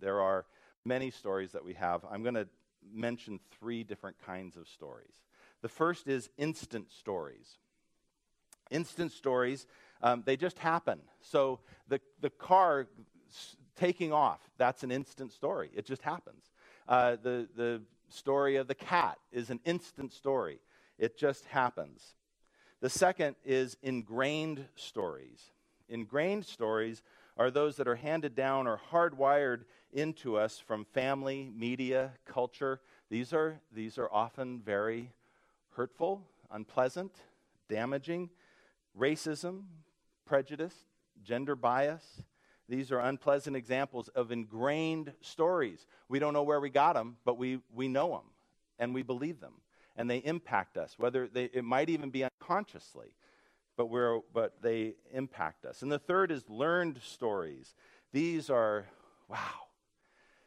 There 0.00 0.22
are 0.22 0.46
many 0.86 1.10
stories 1.10 1.52
that 1.52 1.64
we 1.64 1.74
have. 1.74 2.06
I'm 2.10 2.22
going 2.22 2.36
to 2.36 2.48
mention 2.90 3.38
three 3.58 3.84
different 3.84 4.16
kinds 4.24 4.56
of 4.56 4.66
stories. 4.66 5.12
The 5.60 5.68
first 5.68 6.08
is 6.08 6.30
instant 6.38 6.90
stories. 6.90 7.58
Instant 8.70 9.12
stories, 9.12 9.66
um, 10.02 10.22
they 10.24 10.36
just 10.36 10.58
happen. 10.58 11.00
So 11.20 11.60
the, 11.88 12.00
the 12.20 12.30
car 12.30 12.86
taking 13.76 14.12
off, 14.12 14.40
that's 14.58 14.82
an 14.82 14.90
instant 14.90 15.32
story. 15.32 15.70
It 15.74 15.86
just 15.86 16.02
happens. 16.02 16.44
Uh, 16.88 17.16
the, 17.22 17.48
the 17.56 17.82
story 18.08 18.56
of 18.56 18.66
the 18.68 18.74
cat 18.74 19.18
is 19.32 19.50
an 19.50 19.60
instant 19.64 20.12
story. 20.12 20.60
It 20.98 21.16
just 21.16 21.44
happens. 21.46 22.14
The 22.80 22.90
second 22.90 23.36
is 23.44 23.76
ingrained 23.82 24.64
stories. 24.74 25.50
Ingrained 25.88 26.46
stories 26.46 27.02
are 27.36 27.50
those 27.50 27.76
that 27.76 27.88
are 27.88 27.96
handed 27.96 28.34
down 28.34 28.66
or 28.66 28.80
hardwired 28.92 29.64
into 29.92 30.36
us 30.36 30.58
from 30.58 30.84
family, 30.84 31.50
media, 31.54 32.12
culture. 32.26 32.80
These 33.10 33.32
are, 33.32 33.60
these 33.72 33.98
are 33.98 34.12
often 34.12 34.60
very 34.60 35.10
hurtful, 35.70 36.22
unpleasant, 36.50 37.12
damaging. 37.68 38.30
Racism, 38.98 39.64
prejudice, 40.26 40.74
gender 41.22 41.56
bias. 41.56 42.22
These 42.68 42.92
are 42.92 43.00
unpleasant 43.00 43.56
examples 43.56 44.08
of 44.08 44.30
ingrained 44.30 45.12
stories. 45.20 45.86
We 46.08 46.18
don't 46.18 46.32
know 46.32 46.44
where 46.44 46.60
we 46.60 46.70
got 46.70 46.94
them, 46.94 47.16
but 47.24 47.36
we, 47.36 47.60
we 47.74 47.88
know 47.88 48.10
them 48.10 48.30
and 48.78 48.94
we 48.94 49.02
believe 49.02 49.40
them. 49.40 49.54
and 50.00 50.08
they 50.08 50.18
impact 50.18 50.78
us, 50.78 50.94
whether 50.98 51.28
they, 51.28 51.44
it 51.52 51.62
might 51.62 51.90
even 51.90 52.08
be 52.08 52.24
unconsciously, 52.24 53.08
but, 53.76 53.86
we're, 53.86 54.20
but 54.32 54.62
they 54.62 54.94
impact 55.12 55.66
us. 55.66 55.82
And 55.82 55.92
the 55.92 55.98
third 55.98 56.30
is 56.30 56.48
learned 56.48 57.00
stories. 57.02 57.74
These 58.10 58.48
are, 58.48 58.86
wow, 59.28 59.66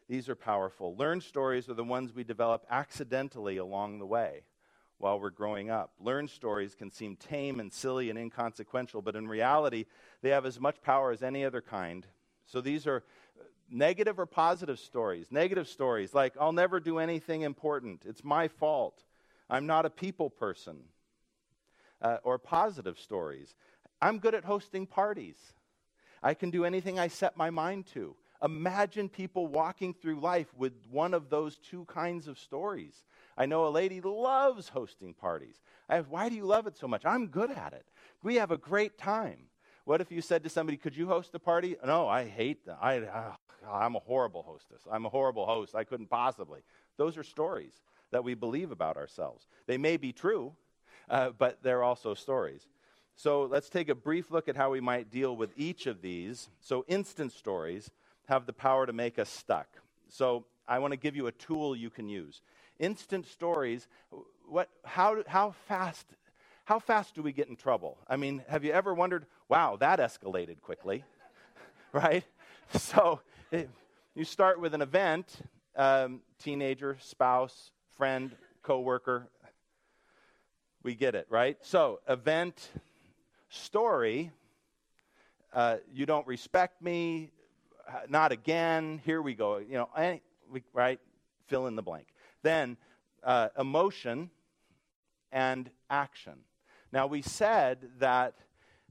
these 0.10 0.28
are 0.28 0.36
powerful. 0.36 0.96
Learned 0.96 1.22
stories 1.22 1.70
are 1.70 1.76
the 1.76 1.84
ones 1.84 2.16
we 2.16 2.24
develop 2.24 2.66
accidentally 2.70 3.58
along 3.58 4.00
the 4.00 4.08
way 4.08 4.42
while 5.04 5.20
we're 5.20 5.30
growing 5.30 5.70
up. 5.70 5.92
Learned 6.00 6.30
stories 6.30 6.76
can 6.76 6.90
seem 6.90 7.18
tame 7.18 7.60
and 7.60 7.74
silly 7.74 8.10
and 8.10 8.18
inconsequential, 8.18 9.02
but 9.02 9.18
in 9.18 9.28
reality, 9.28 9.84
they 10.22 10.30
have 10.30 10.46
as 10.46 10.62
much 10.62 10.82
power 10.82 11.12
as 11.12 11.22
any 11.22 11.44
other 11.44 11.60
kind. 11.60 12.08
So 12.46 12.62
these 12.62 12.88
are 12.88 13.04
negative 13.70 14.18
or 14.18 14.26
positive 14.26 14.80
stories. 14.80 15.28
Negative 15.30 15.68
stories 15.68 16.14
like, 16.14 16.36
I'll 16.40 16.54
never 16.54 16.80
do 16.80 17.00
anything 17.00 17.42
important, 17.42 18.04
it's 18.06 18.24
my 18.24 18.48
fault, 18.48 19.04
I'm 19.50 19.68
not 19.68 19.86
a 19.86 19.90
people 19.90 20.30
person. 20.30 20.78
Uh, 22.02 22.18
or 22.24 22.38
positive 22.38 22.98
stories. 22.98 23.56
I'm 24.02 24.20
good 24.20 24.36
at 24.36 24.44
hosting 24.44 24.86
parties. 24.86 25.38
I 26.22 26.34
can 26.34 26.50
do 26.50 26.66
anything 26.66 27.00
I 27.00 27.08
set 27.08 27.38
my 27.38 27.50
mind 27.50 27.88
to. 27.94 28.16
Imagine 28.44 29.08
people 29.08 29.48
walking 29.48 29.94
through 29.94 30.20
life 30.20 30.54
with 30.58 30.74
one 30.92 31.14
of 31.14 31.30
those 31.30 31.58
two 31.58 31.86
kinds 31.86 32.28
of 32.28 32.38
stories. 32.38 33.04
I 33.38 33.46
know 33.46 33.66
a 33.66 33.70
lady 33.70 34.02
loves 34.02 34.70
hosting 34.70 35.14
parties. 35.14 35.62
Have, 35.90 36.10
why 36.10 36.30
do 36.30 36.36
you 36.36 36.46
love 36.46 36.68
it 36.68 36.78
so 36.78 36.88
much? 36.88 37.06
I'm 37.06 37.28
good 37.28 37.52
at 37.52 37.74
it. 37.74 37.86
We 38.22 38.36
have 38.36 38.52
a 38.52 38.58
great 38.58 38.98
time. 38.98 39.48
What 39.86 40.02
if 40.02 40.12
you 40.12 40.22
said 40.22 40.44
to 40.44 40.50
somebody, 40.50 40.78
Could 40.78 40.96
you 40.96 41.08
host 41.08 41.36
a 41.36 41.40
party? 41.40 41.76
No, 41.86 42.08
I 42.08 42.26
hate 42.26 42.66
them. 42.66 42.78
I, 42.82 43.00
uh, 43.00 43.34
I'm 43.70 43.96
a 43.96 44.00
horrible 44.00 44.44
hostess. 44.44 44.82
I'm 44.92 45.06
a 45.06 45.10
horrible 45.10 45.46
host. 45.46 45.76
I 45.76 45.84
couldn't 45.84 46.10
possibly. 46.10 46.62
Those 46.98 47.18
are 47.18 47.24
stories 47.24 47.82
that 48.12 48.24
we 48.24 48.34
believe 48.34 48.72
about 48.72 48.98
ourselves. 48.98 49.48
They 49.68 49.78
may 49.78 49.98
be 49.98 50.14
true, 50.14 50.54
uh, 51.10 51.32
but 51.32 51.64
they're 51.64 51.84
also 51.84 52.14
stories. 52.14 52.68
So 53.16 53.44
let's 53.44 53.70
take 53.70 53.90
a 53.90 53.96
brief 53.96 54.32
look 54.32 54.48
at 54.48 54.56
how 54.56 54.72
we 54.72 54.80
might 54.80 55.12
deal 55.12 55.36
with 55.36 55.52
each 55.56 55.86
of 55.86 56.02
these. 56.02 56.50
So, 56.62 56.84
instant 56.88 57.32
stories 57.32 57.92
have 58.28 58.46
the 58.46 58.54
power 58.54 58.86
to 58.86 58.94
make 58.94 59.20
us 59.20 59.30
stuck. 59.30 59.68
So, 60.10 60.46
I 60.68 60.80
want 60.80 60.94
to 60.94 60.98
give 60.98 61.16
you 61.16 61.28
a 61.28 61.32
tool 61.32 61.76
you 61.76 61.90
can 61.90 62.08
use. 62.08 62.42
Instant 62.80 63.26
stories, 63.28 63.88
what, 64.48 64.70
how, 64.84 65.24
how, 65.28 65.52
fast, 65.68 66.06
how 66.66 66.80
fast 66.80 67.16
do 67.16 67.22
we 67.22 67.32
get 67.32 67.48
in 67.48 67.56
trouble? 67.56 67.98
I 68.08 68.18
mean, 68.18 68.44
have 68.48 68.64
you 68.64 68.72
ever 68.72 68.94
wondered, 68.94 69.26
wow, 69.48 69.78
that 69.78 70.00
escalated 70.00 70.62
quickly, 70.62 71.04
right? 71.92 72.24
So, 72.72 73.22
you 74.16 74.24
start 74.24 74.60
with 74.60 74.74
an 74.74 74.82
event, 74.82 75.42
um, 75.76 76.22
teenager, 76.40 76.98
spouse, 77.00 77.72
friend, 77.98 78.32
coworker, 78.64 79.28
we 80.84 80.96
get 80.96 81.16
it, 81.16 81.28
right? 81.30 81.58
So, 81.62 82.02
event, 82.10 82.70
story, 83.50 84.32
uh, 85.54 85.78
you 85.94 86.06
don't 86.06 86.28
respect 86.28 86.82
me, 86.82 87.30
uh, 87.88 88.02
not 88.10 88.32
again, 88.32 89.02
here 89.06 89.22
we 89.22 89.34
go. 89.34 89.58
You 89.58 89.74
know, 89.74 90.20
we, 90.52 90.64
right? 90.74 91.00
Fill 91.48 91.68
in 91.68 91.76
the 91.76 91.82
blank. 91.82 92.08
Then, 92.44 92.78
uh, 93.24 93.50
emotion 93.58 94.30
and 95.32 95.70
action. 95.90 96.36
Now, 96.92 97.08
we 97.08 97.22
said 97.22 97.90
that 97.98 98.36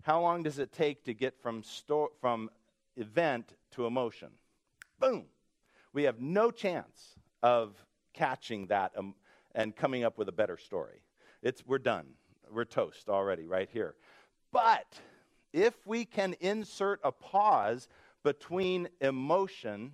how 0.03 0.21
long 0.21 0.43
does 0.43 0.59
it 0.59 0.73
take 0.73 1.05
to 1.05 1.15
get 1.15 1.41
from, 1.41 1.63
sto- 1.63 2.11
from 2.21 2.51
event 2.97 3.55
to 3.73 3.87
emotion? 3.87 4.31
Boom. 4.99 5.27
We 5.93 6.05
have 6.05 6.21
no 6.21 6.51
chance 6.51 7.15
of 7.43 7.75
catching 8.13 8.67
that 8.67 8.93
um, 8.97 9.15
and 9.55 9.77
coming 9.77 10.03
up 10.03 10.19
with 10.19 10.29
a 10.29 10.33
better 10.33 10.57
story. 10.57 11.03
It's, 11.43 11.65
we're 11.67 11.79
done. 11.79 12.07
We're 12.51 12.65
toast 12.65 13.09
already, 13.09 13.47
right 13.47 13.69
here. 13.73 13.95
But 14.53 14.87
if 15.53 15.75
we 15.87 16.05
can 16.05 16.35
insert 16.41 17.01
a 17.05 17.13
pause 17.13 17.89
between 18.23 18.89
emotion 19.01 19.93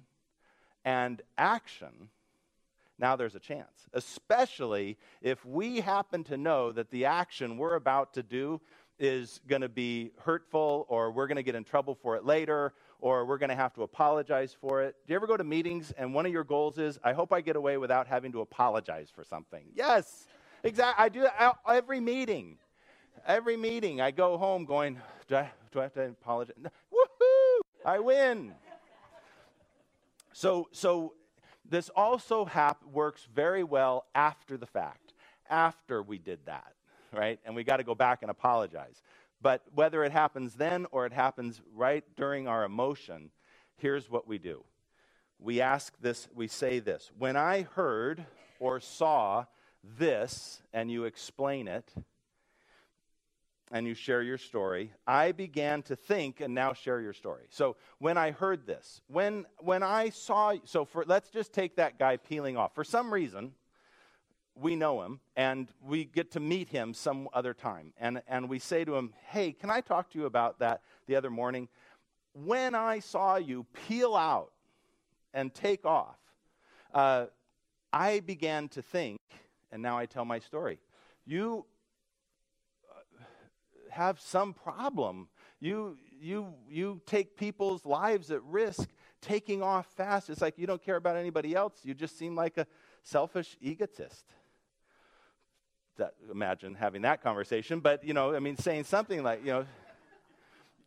and 0.84 1.20
action, 1.36 2.10
now 2.98 3.16
there's 3.16 3.34
a 3.34 3.40
chance. 3.40 3.88
Especially 3.92 4.96
if 5.22 5.44
we 5.44 5.80
happen 5.80 6.24
to 6.24 6.36
know 6.36 6.72
that 6.72 6.90
the 6.90 7.04
action 7.06 7.56
we're 7.56 7.76
about 7.76 8.14
to 8.14 8.22
do 8.22 8.60
is 8.98 9.40
going 9.46 9.62
to 9.62 9.68
be 9.68 10.10
hurtful 10.18 10.84
or 10.88 11.12
we're 11.12 11.28
going 11.28 11.36
to 11.36 11.42
get 11.42 11.54
in 11.54 11.64
trouble 11.64 11.94
for 11.94 12.16
it 12.16 12.24
later 12.24 12.74
or 13.00 13.24
we're 13.24 13.38
going 13.38 13.50
to 13.50 13.54
have 13.56 13.72
to 13.74 13.82
apologize 13.82 14.56
for 14.60 14.82
it. 14.82 14.96
Do 15.06 15.12
you 15.12 15.16
ever 15.16 15.26
go 15.26 15.36
to 15.36 15.44
meetings 15.44 15.92
and 15.96 16.12
one 16.12 16.26
of 16.26 16.32
your 16.32 16.42
goals 16.42 16.78
is, 16.78 16.98
I 17.04 17.12
hope 17.12 17.32
I 17.32 17.40
get 17.40 17.54
away 17.54 17.76
without 17.76 18.08
having 18.08 18.32
to 18.32 18.40
apologize 18.40 19.08
for 19.14 19.22
something? 19.22 19.64
Yes. 19.74 20.26
Exactly. 20.64 21.04
I 21.04 21.08
do 21.08 21.20
that 21.20 21.56
every 21.68 22.00
meeting. 22.00 22.58
Every 23.26 23.56
meeting, 23.56 24.00
I 24.00 24.10
go 24.10 24.38
home 24.38 24.64
going, 24.64 24.98
do 25.28 25.36
I, 25.36 25.50
do 25.70 25.80
I 25.80 25.82
have 25.84 25.92
to 25.94 26.02
apologize? 26.08 26.56
Woohoo! 26.92 27.60
I 27.84 27.98
win. 27.98 28.54
So, 30.32 30.68
so 30.72 31.14
this 31.68 31.90
also 31.90 32.44
hap- 32.44 32.84
works 32.84 33.28
very 33.34 33.64
well 33.64 34.06
after 34.14 34.56
the 34.56 34.66
fact, 34.66 35.12
after 35.48 36.02
we 36.02 36.18
did 36.18 36.40
that, 36.46 36.74
right? 37.12 37.38
And 37.44 37.54
we 37.54 37.64
got 37.64 37.78
to 37.78 37.84
go 37.84 37.94
back 37.94 38.22
and 38.22 38.30
apologize. 38.30 39.02
But 39.40 39.62
whether 39.74 40.02
it 40.02 40.12
happens 40.12 40.54
then 40.54 40.86
or 40.90 41.06
it 41.06 41.12
happens 41.12 41.60
right 41.74 42.04
during 42.16 42.48
our 42.48 42.64
emotion, 42.64 43.30
here's 43.76 44.10
what 44.10 44.26
we 44.26 44.38
do. 44.38 44.64
We 45.38 45.60
ask 45.60 45.92
this, 46.00 46.28
we 46.34 46.48
say 46.48 46.80
this. 46.80 47.10
When 47.16 47.36
I 47.36 47.62
heard 47.62 48.26
or 48.58 48.80
saw 48.80 49.44
this 49.84 50.62
and 50.72 50.90
you 50.90 51.04
explain 51.04 51.68
it 51.68 51.92
and 53.70 53.86
you 53.86 53.94
share 53.94 54.22
your 54.22 54.38
story, 54.38 54.92
I 55.06 55.32
began 55.32 55.82
to 55.82 55.96
think 55.96 56.40
and 56.40 56.54
now 56.54 56.72
share 56.72 57.00
your 57.00 57.12
story. 57.12 57.46
So 57.50 57.76
when 57.98 58.16
I 58.16 58.30
heard 58.30 58.66
this, 58.66 59.02
when 59.08 59.46
when 59.58 59.82
I 59.82 60.10
saw 60.10 60.54
so 60.64 60.84
for 60.84 61.04
let's 61.06 61.30
just 61.30 61.52
take 61.52 61.76
that 61.76 61.98
guy 61.98 62.16
peeling 62.16 62.56
off. 62.56 62.74
For 62.74 62.84
some 62.84 63.12
reason, 63.12 63.52
we 64.54 64.74
know 64.76 65.02
him 65.02 65.20
and 65.36 65.68
we 65.86 66.04
get 66.04 66.32
to 66.32 66.40
meet 66.40 66.68
him 66.68 66.94
some 66.94 67.28
other 67.32 67.54
time. 67.54 67.92
And 67.98 68.22
and 68.26 68.48
we 68.48 68.58
say 68.58 68.84
to 68.84 68.96
him, 68.96 69.12
"Hey, 69.26 69.52
can 69.52 69.70
I 69.70 69.80
talk 69.80 70.10
to 70.10 70.18
you 70.18 70.26
about 70.26 70.58
that 70.60 70.82
the 71.06 71.16
other 71.16 71.30
morning? 71.30 71.68
When 72.32 72.74
I 72.74 73.00
saw 73.00 73.36
you 73.36 73.66
peel 73.86 74.14
out 74.14 74.52
and 75.34 75.52
take 75.52 75.84
off, 75.84 76.18
uh, 76.94 77.26
I 77.92 78.20
began 78.20 78.68
to 78.70 78.82
think 78.82 79.18
and 79.70 79.82
now 79.82 79.98
I 79.98 80.06
tell 80.06 80.24
my 80.24 80.38
story. 80.38 80.78
You 81.26 81.66
have 83.90 84.20
some 84.20 84.52
problem. 84.52 85.28
You, 85.60 85.96
you, 86.20 86.54
you 86.68 87.00
take 87.06 87.36
people's 87.36 87.84
lives 87.84 88.30
at 88.30 88.42
risk 88.44 88.88
taking 89.20 89.62
off 89.62 89.86
fast. 89.96 90.30
It's 90.30 90.40
like 90.40 90.58
you 90.58 90.66
don't 90.66 90.82
care 90.82 90.96
about 90.96 91.16
anybody 91.16 91.54
else. 91.54 91.74
You 91.82 91.94
just 91.94 92.18
seem 92.18 92.34
like 92.34 92.56
a 92.56 92.66
selfish 93.02 93.56
egotist. 93.60 94.24
That, 95.96 96.14
imagine 96.30 96.74
having 96.74 97.02
that 97.02 97.22
conversation, 97.22 97.80
but 97.80 98.04
you 98.04 98.14
know, 98.14 98.34
I 98.34 98.38
mean, 98.38 98.56
saying 98.56 98.84
something 98.84 99.22
like, 99.24 99.40
you 99.44 99.52
know, 99.52 99.66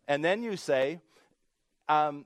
and 0.08 0.24
then 0.24 0.42
you 0.42 0.56
say, 0.56 1.02
um, 1.90 2.26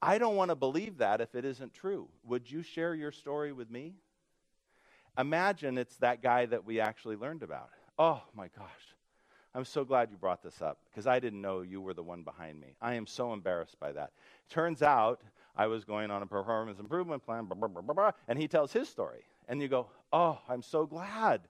I 0.00 0.18
don't 0.18 0.36
want 0.36 0.50
to 0.50 0.54
believe 0.54 0.98
that 0.98 1.20
if 1.20 1.34
it 1.34 1.44
isn't 1.44 1.74
true. 1.74 2.08
Would 2.24 2.50
you 2.50 2.62
share 2.62 2.94
your 2.94 3.10
story 3.10 3.52
with 3.52 3.70
me? 3.70 3.94
Imagine 5.18 5.78
it's 5.78 5.96
that 5.96 6.22
guy 6.22 6.46
that 6.46 6.64
we 6.64 6.80
actually 6.80 7.16
learned 7.16 7.42
about. 7.42 7.70
Oh 7.98 8.22
my 8.34 8.48
gosh. 8.56 8.93
I'm 9.54 9.64
so 9.64 9.84
glad 9.84 10.10
you 10.10 10.16
brought 10.16 10.42
this 10.42 10.60
up 10.60 10.78
because 10.90 11.06
I 11.06 11.20
didn't 11.20 11.40
know 11.40 11.60
you 11.60 11.80
were 11.80 11.94
the 11.94 12.02
one 12.02 12.22
behind 12.22 12.60
me. 12.60 12.74
I 12.82 12.94
am 12.94 13.06
so 13.06 13.32
embarrassed 13.32 13.78
by 13.78 13.92
that. 13.92 14.10
Turns 14.50 14.82
out 14.82 15.20
I 15.56 15.68
was 15.68 15.84
going 15.84 16.10
on 16.10 16.22
a 16.22 16.26
performance 16.26 16.80
improvement 16.80 17.24
plan, 17.24 17.44
blah, 17.44 17.68
blah, 17.68 17.80
blah, 17.80 18.10
and 18.26 18.38
he 18.38 18.48
tells 18.48 18.72
his 18.72 18.88
story. 18.88 19.22
And 19.48 19.62
you 19.62 19.68
go, 19.68 19.86
Oh, 20.12 20.38
I'm 20.48 20.62
so 20.62 20.86
glad. 20.86 21.42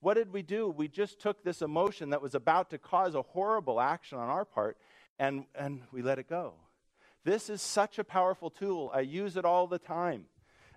What 0.00 0.14
did 0.14 0.32
we 0.32 0.42
do? 0.42 0.68
We 0.68 0.88
just 0.88 1.18
took 1.18 1.42
this 1.42 1.62
emotion 1.62 2.10
that 2.10 2.20
was 2.20 2.34
about 2.34 2.70
to 2.70 2.78
cause 2.78 3.14
a 3.14 3.22
horrible 3.22 3.80
action 3.80 4.18
on 4.18 4.28
our 4.28 4.44
part 4.44 4.76
and, 5.18 5.46
and 5.54 5.80
we 5.92 6.02
let 6.02 6.18
it 6.18 6.28
go. 6.28 6.54
This 7.24 7.48
is 7.48 7.62
such 7.62 7.98
a 7.98 8.04
powerful 8.04 8.50
tool. 8.50 8.90
I 8.94 9.00
use 9.00 9.36
it 9.36 9.44
all 9.44 9.66
the 9.66 9.78
time. 9.78 10.26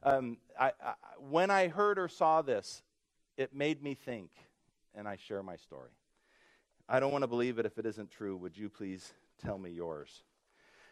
Um, 0.02 0.38
I, 0.58 0.72
I, 0.84 0.94
when 1.30 1.52
I 1.52 1.68
heard 1.68 2.00
or 2.00 2.08
saw 2.08 2.42
this, 2.42 2.82
it 3.38 3.54
made 3.54 3.84
me 3.84 3.94
think, 3.94 4.32
and 4.96 5.08
I 5.08 5.18
share 5.18 5.44
my 5.44 5.58
story. 5.58 5.92
I 6.92 7.00
don't 7.00 7.12
want 7.12 7.22
to 7.22 7.28
believe 7.28 7.60
it 7.60 7.68
if 7.68 7.78
it 7.78 7.86
isn't 7.86 8.10
true. 8.10 8.36
Would 8.38 8.58
you 8.58 8.68
please 8.68 9.14
tell 9.44 9.60
me 9.60 9.70
yours? 9.70 10.24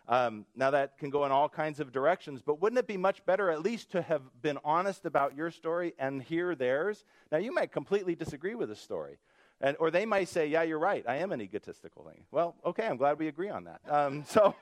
Um, 0.07 0.45
now, 0.55 0.69
that 0.69 0.99
can 0.99 1.09
go 1.09 1.25
in 1.25 1.31
all 1.31 1.49
kinds 1.49 1.79
of 1.79 1.91
directions, 1.91 2.43
but 2.45 2.61
wouldn't 2.61 2.77
it 2.77 2.85
be 2.85 2.97
much 2.97 3.25
better 3.25 3.49
at 3.49 3.63
least 3.63 3.91
to 3.91 4.03
have 4.03 4.21
been 4.41 4.59
honest 4.63 5.05
about 5.05 5.35
your 5.35 5.49
story 5.49 5.95
and 5.97 6.21
hear 6.21 6.53
theirs? 6.53 7.03
Now, 7.31 7.39
you 7.39 7.51
might 7.51 7.71
completely 7.71 8.13
disagree 8.13 8.53
with 8.53 8.69
the 8.69 8.75
story, 8.75 9.17
and, 9.59 9.75
or 9.79 9.89
they 9.89 10.05
might 10.05 10.29
say, 10.29 10.47
Yeah, 10.47 10.61
you're 10.61 10.79
right, 10.79 11.03
I 11.07 11.17
am 11.17 11.31
an 11.31 11.41
egotistical 11.41 12.03
thing. 12.03 12.23
Well, 12.31 12.55
okay, 12.63 12.85
I'm 12.85 12.97
glad 12.97 13.17
we 13.17 13.27
agree 13.27 13.49
on 13.49 13.63
that. 13.63 13.81
Um, 13.89 14.23
so, 14.29 14.55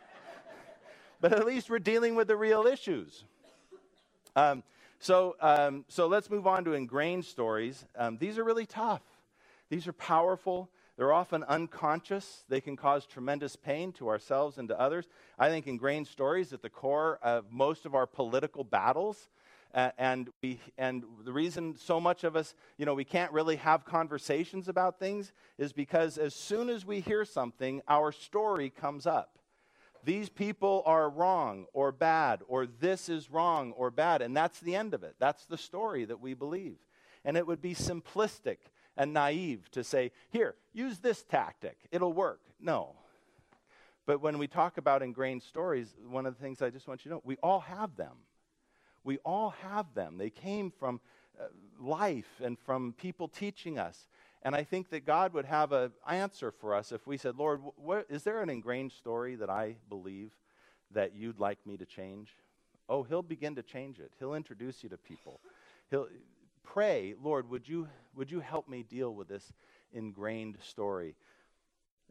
but 1.20 1.34
at 1.34 1.46
least 1.46 1.70
we're 1.70 1.80
dealing 1.80 2.16
with 2.16 2.30
the 2.30 2.38
real 2.38 2.66
issues. 2.66 3.26
Um, 4.38 4.64
So, 5.00 5.36
um, 5.42 5.84
so 5.90 6.08
let's 6.08 6.30
move 6.30 6.48
on 6.48 6.64
to 6.64 6.74
ingrained 6.74 7.26
stories. 7.26 7.86
Um, 7.98 8.18
these 8.18 8.38
are 8.38 8.44
really 8.46 8.66
tough. 8.66 9.04
These 9.70 9.88
are 9.88 9.94
powerful. 9.94 10.70
They're 10.98 11.14
often 11.14 11.44
unconscious. 11.44 12.46
They 12.48 12.62
can 12.62 12.78
cause 12.78 13.06
tremendous 13.06 13.56
pain 13.56 13.92
to 13.94 14.08
ourselves 14.08 14.58
and 14.58 14.70
to 14.70 14.80
others. 14.80 15.08
I 15.38 15.50
think 15.50 15.68
ingrained 15.68 16.08
stories 16.08 16.54
at 16.54 16.62
the 16.62 16.70
core 16.70 17.20
of 17.22 17.52
most 17.52 17.86
of 17.86 17.96
our 17.96 18.08
political 18.08 18.64
battles. 18.64 19.30
Uh, 19.74 19.92
and 19.98 20.30
we 20.42 20.58
and 20.78 21.04
the 21.26 21.34
reason 21.34 21.76
so 21.78 22.00
much 22.00 22.24
of 22.24 22.38
us, 22.38 22.56
you 22.78 22.86
know, 22.86 22.94
we 22.94 23.04
can't 23.04 23.34
really 23.34 23.58
have 23.58 23.84
conversations 23.84 24.70
about 24.70 25.00
things 25.00 25.34
is 25.58 25.74
because 25.74 26.18
as 26.18 26.34
soon 26.34 26.70
as 26.70 26.86
we 26.86 27.02
hear 27.02 27.26
something, 27.26 27.82
our 27.90 28.14
story 28.14 28.70
comes 28.70 29.06
up. 29.06 29.38
These 30.06 30.30
people 30.30 30.82
are 30.86 31.10
wrong 31.10 31.66
or 31.74 31.92
bad, 31.92 32.42
or 32.48 32.68
this 32.68 33.10
is 33.10 33.30
wrong 33.30 33.74
or 33.74 33.92
bad, 33.92 34.22
and 34.22 34.38
that's 34.38 34.60
the 34.62 34.76
end 34.76 34.94
of 34.94 35.04
it. 35.04 35.16
That's 35.20 35.46
the 35.46 35.58
story 35.58 36.06
that 36.06 36.22
we 36.22 36.36
believe. 36.36 36.78
And 37.26 37.36
it 37.36 37.46
would 37.46 37.62
be 37.62 37.74
simplistic 37.74 38.58
and 38.98 39.14
naive 39.14 39.70
to 39.72 39.84
say, 39.84 40.12
here, 40.30 40.56
use 40.74 41.00
this 41.00 41.24
tactic, 41.24 41.78
it'll 41.92 42.14
work. 42.14 42.42
No. 42.60 42.96
But 44.06 44.22
when 44.22 44.38
we 44.38 44.48
talk 44.48 44.78
about 44.78 45.02
ingrained 45.02 45.44
stories, 45.44 45.96
one 46.08 46.26
of 46.26 46.36
the 46.36 46.42
things 46.42 46.62
I 46.62 46.70
just 46.70 46.88
want 46.88 47.04
you 47.04 47.10
to 47.10 47.16
know, 47.16 47.22
we 47.24 47.38
all 47.38 47.62
have 47.62 47.96
them. 47.96 48.18
We 49.04 49.18
all 49.20 49.56
have 49.62 49.94
them. 49.94 50.18
They 50.18 50.30
came 50.30 50.72
from 50.72 51.00
uh, 51.40 51.46
life 51.80 52.42
and 52.44 52.58
from 52.58 52.94
people 52.94 53.28
teaching 53.28 53.80
us. 53.80 54.08
And 54.44 54.56
I 54.56 54.64
think 54.64 54.90
that 54.90 55.08
God 55.08 55.34
would 55.34 55.46
have 55.46 55.72
an 55.72 55.92
answer 56.08 56.52
for 56.52 56.76
us 56.76 56.92
if 56.92 57.08
we 57.08 57.18
said, 57.18 57.36
Lord, 57.36 57.62
is 58.10 58.24
there 58.24 58.42
an 58.42 58.50
ingrained 58.50 58.92
story 58.92 59.36
that 59.36 59.50
I 59.50 59.78
believe 59.90 60.32
that 60.92 61.16
you'd 61.16 61.40
like 61.40 61.58
me 61.66 61.78
to 61.78 61.86
change? 61.86 62.30
Oh, 62.88 63.02
He'll 63.02 63.24
begin 63.24 63.56
to 63.56 63.64
change 63.64 64.00
it. 64.00 64.12
He'll 64.20 64.36
introduce 64.36 64.84
you 64.84 64.90
to 64.90 64.98
people. 64.98 65.40
He'll, 65.90 66.08
pray, 66.66 67.16
Lord, 67.22 67.50
would 67.50 67.68
you, 67.68 67.88
would 68.16 68.32
you 68.32 68.40
help 68.40 68.68
me 68.68 68.84
deal 68.84 69.14
with 69.14 69.28
this 69.28 69.54
ingrained 69.94 70.58
story? 70.62 71.16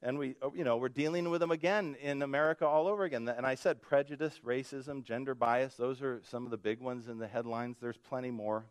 And 0.03 0.19
we, 0.19 0.37
oh, 0.43 0.53
you 0.55 0.65
know, 0.65 0.77
we're 0.77 0.89
dealing 0.89 1.31
with 1.31 1.41
them 1.41 1.51
again 1.51 1.97
in 2.01 2.23
America 2.23 2.67
all 2.67 2.87
over 2.87 3.05
again. 3.05 3.29
And 3.29 3.47
I 3.47 3.55
said 3.55 3.83
prejudice, 3.83 4.41
racism, 4.45 5.03
gender 5.03 5.35
bias, 5.35 5.75
those 5.75 6.03
are 6.03 6.21
some 6.31 6.45
of 6.45 6.51
the 6.51 6.57
big 6.57 6.81
ones 6.81 7.09
in 7.09 7.19
the 7.19 7.27
headlines. 7.27 7.79
There's 7.81 7.97
plenty 7.97 8.31
more. 8.31 8.67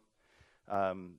Um, 0.70 1.14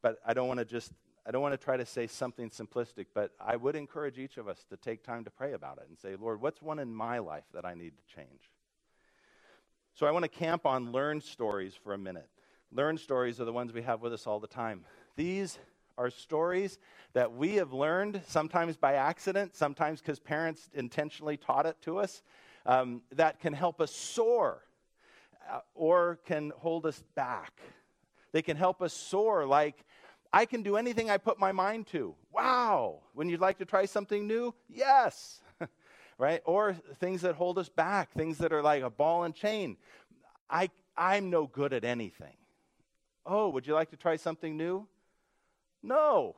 but 0.00 0.18
I 0.24 0.32
don't 0.32 0.48
want 0.48 0.60
to 0.60 0.64
just, 0.64 0.92
I 1.26 1.30
don't 1.30 1.42
want 1.42 1.52
to 1.52 1.62
try 1.62 1.76
to 1.76 1.86
say 1.86 2.06
something 2.06 2.50
simplistic, 2.50 3.06
but 3.14 3.32
I 3.40 3.56
would 3.56 3.76
encourage 3.76 4.18
each 4.18 4.36
of 4.36 4.48
us 4.48 4.64
to 4.70 4.76
take 4.76 5.02
time 5.02 5.24
to 5.24 5.30
pray 5.30 5.52
about 5.52 5.78
it 5.78 5.86
and 5.88 5.98
say, 5.98 6.16
Lord, 6.16 6.40
what's 6.40 6.62
one 6.62 6.78
in 6.78 6.94
my 6.94 7.18
life 7.18 7.44
that 7.52 7.64
I 7.64 7.74
need 7.74 7.92
to 7.96 8.14
change? 8.14 8.50
So 9.94 10.06
I 10.06 10.12
want 10.12 10.22
to 10.22 10.28
camp 10.28 10.66
on 10.66 10.92
learned 10.92 11.22
stories 11.22 11.74
for 11.74 11.92
a 11.92 11.98
minute. 11.98 12.28
Learned 12.72 13.00
stories 13.00 13.40
are 13.40 13.44
the 13.44 13.52
ones 13.52 13.72
we 13.72 13.82
have 13.82 14.00
with 14.00 14.12
us 14.12 14.26
all 14.26 14.38
the 14.38 14.46
time. 14.46 14.84
These 15.16 15.58
are 15.98 16.08
stories 16.08 16.78
that 17.12 17.32
we 17.32 17.56
have 17.56 17.72
learned, 17.72 18.22
sometimes 18.26 18.76
by 18.76 18.94
accident, 18.94 19.56
sometimes 19.56 20.00
because 20.00 20.20
parents 20.20 20.70
intentionally 20.72 21.36
taught 21.36 21.66
it 21.66 21.76
to 21.82 21.98
us, 21.98 22.22
um, 22.66 23.02
that 23.12 23.40
can 23.40 23.52
help 23.52 23.80
us 23.80 23.90
soar 23.90 24.62
uh, 25.50 25.60
or 25.74 26.20
can 26.24 26.52
hold 26.56 26.86
us 26.86 27.02
back. 27.16 27.60
They 28.32 28.42
can 28.42 28.56
help 28.56 28.80
us 28.82 28.92
soar 28.92 29.46
like, 29.46 29.84
I 30.32 30.44
can 30.44 30.62
do 30.62 30.76
anything 30.76 31.10
I 31.10 31.18
put 31.18 31.40
my 31.40 31.50
mind 31.50 31.88
to. 31.88 32.14
Wow. 32.32 33.00
When 33.14 33.28
you'd 33.28 33.40
like 33.40 33.58
to 33.58 33.64
try 33.64 33.84
something 33.86 34.28
new? 34.28 34.54
Yes. 34.68 35.40
right? 36.18 36.40
Or 36.44 36.74
things 37.00 37.22
that 37.22 37.34
hold 37.34 37.58
us 37.58 37.68
back, 37.68 38.12
things 38.12 38.38
that 38.38 38.52
are 38.52 38.62
like 38.62 38.84
a 38.84 38.90
ball 38.90 39.24
and 39.24 39.34
chain. 39.34 39.76
I, 40.48 40.70
I'm 40.96 41.30
no 41.30 41.48
good 41.48 41.72
at 41.72 41.84
anything. 41.84 42.36
Oh, 43.26 43.48
would 43.50 43.66
you 43.66 43.74
like 43.74 43.90
to 43.90 43.96
try 43.96 44.16
something 44.16 44.56
new? 44.56 44.86
No, 45.82 46.36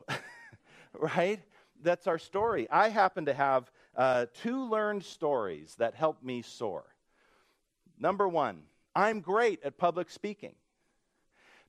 right? 0.92 1.40
That's 1.82 2.06
our 2.06 2.18
story. 2.18 2.68
I 2.70 2.88
happen 2.88 3.26
to 3.26 3.34
have 3.34 3.70
uh, 3.96 4.26
two 4.42 4.68
learned 4.68 5.04
stories 5.04 5.74
that 5.78 5.94
help 5.94 6.22
me 6.22 6.42
soar. 6.42 6.84
Number 7.98 8.28
one, 8.28 8.62
I'm 8.94 9.20
great 9.20 9.62
at 9.64 9.78
public 9.78 10.10
speaking. 10.10 10.54